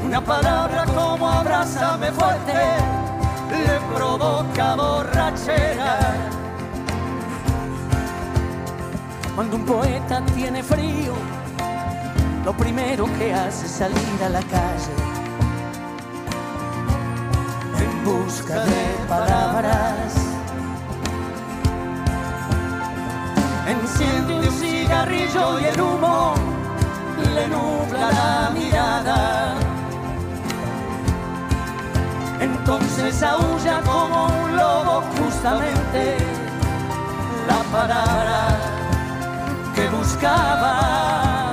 Una 0.04 0.20
palabra 0.20 0.84
como 0.84 1.28
abrázame 1.28 2.12
fuerte 2.12 2.52
le 3.50 3.96
provoca 3.96 4.74
borrachera. 4.76 5.98
Cuando 9.34 9.56
un 9.56 9.64
poeta 9.64 10.22
tiene 10.34 10.62
frío, 10.62 11.14
lo 12.44 12.52
primero 12.52 13.06
que 13.18 13.32
hace 13.32 13.66
es 13.66 13.72
salir 13.72 14.22
a 14.24 14.28
la 14.28 14.40
calle 14.40 15.15
busca 18.06 18.64
de 18.64 18.82
palabras. 19.08 20.14
Enciende 23.66 24.32
un 24.38 24.52
cigarrillo 24.60 25.60
y 25.60 25.64
el 25.64 25.80
humo 25.80 26.34
le 27.34 27.48
nubla 27.48 28.06
la 28.20 28.50
mirada. 28.50 29.54
Entonces 32.40 33.22
aúlla 33.22 33.80
como 33.80 34.26
un 34.26 34.56
lobo 34.56 35.02
justamente 35.18 36.16
la 37.48 37.60
palabra 37.76 38.38
que 39.74 39.88
buscaba. 39.88 41.52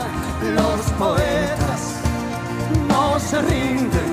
Los 0.58 0.82
poetas 0.99 1.82
no 2.89 3.20
se 3.20 3.41
rinden 3.41 4.12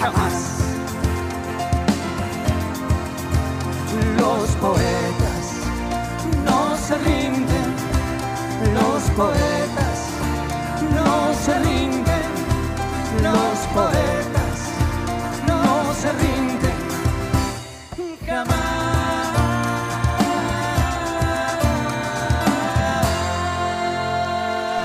jamás. 0.00 0.37
Poetas 4.60 5.44
no 6.44 6.76
se 6.76 6.98
rinden, 6.98 7.68
los 8.74 9.02
poetas 9.16 9.98
no 10.94 11.34
se 11.34 11.58
rinden, 11.60 12.26
los 13.22 13.58
poetas 13.74 14.56
no 15.46 15.94
se 15.94 16.12
rinden. 16.12 16.38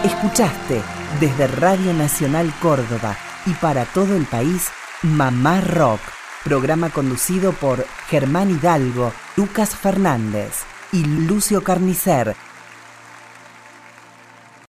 Escuchaste 0.04 0.82
Desde 1.20 1.48
Radio 1.48 1.94
Nacional 1.94 2.54
Córdoba 2.62 3.16
y 3.46 3.52
para 3.54 3.86
todo 3.86 4.16
el 4.16 4.26
país, 4.26 4.68
Mamá 5.02 5.62
Rock. 5.62 6.13
Programa 6.44 6.90
conducido 6.90 7.54
por 7.54 7.86
Germán 8.10 8.52
Hidalgo, 8.52 9.14
Lucas 9.38 9.76
Fernández 9.78 10.64
y 10.92 11.06
Lucio 11.06 11.64
Carnicer 11.64 12.36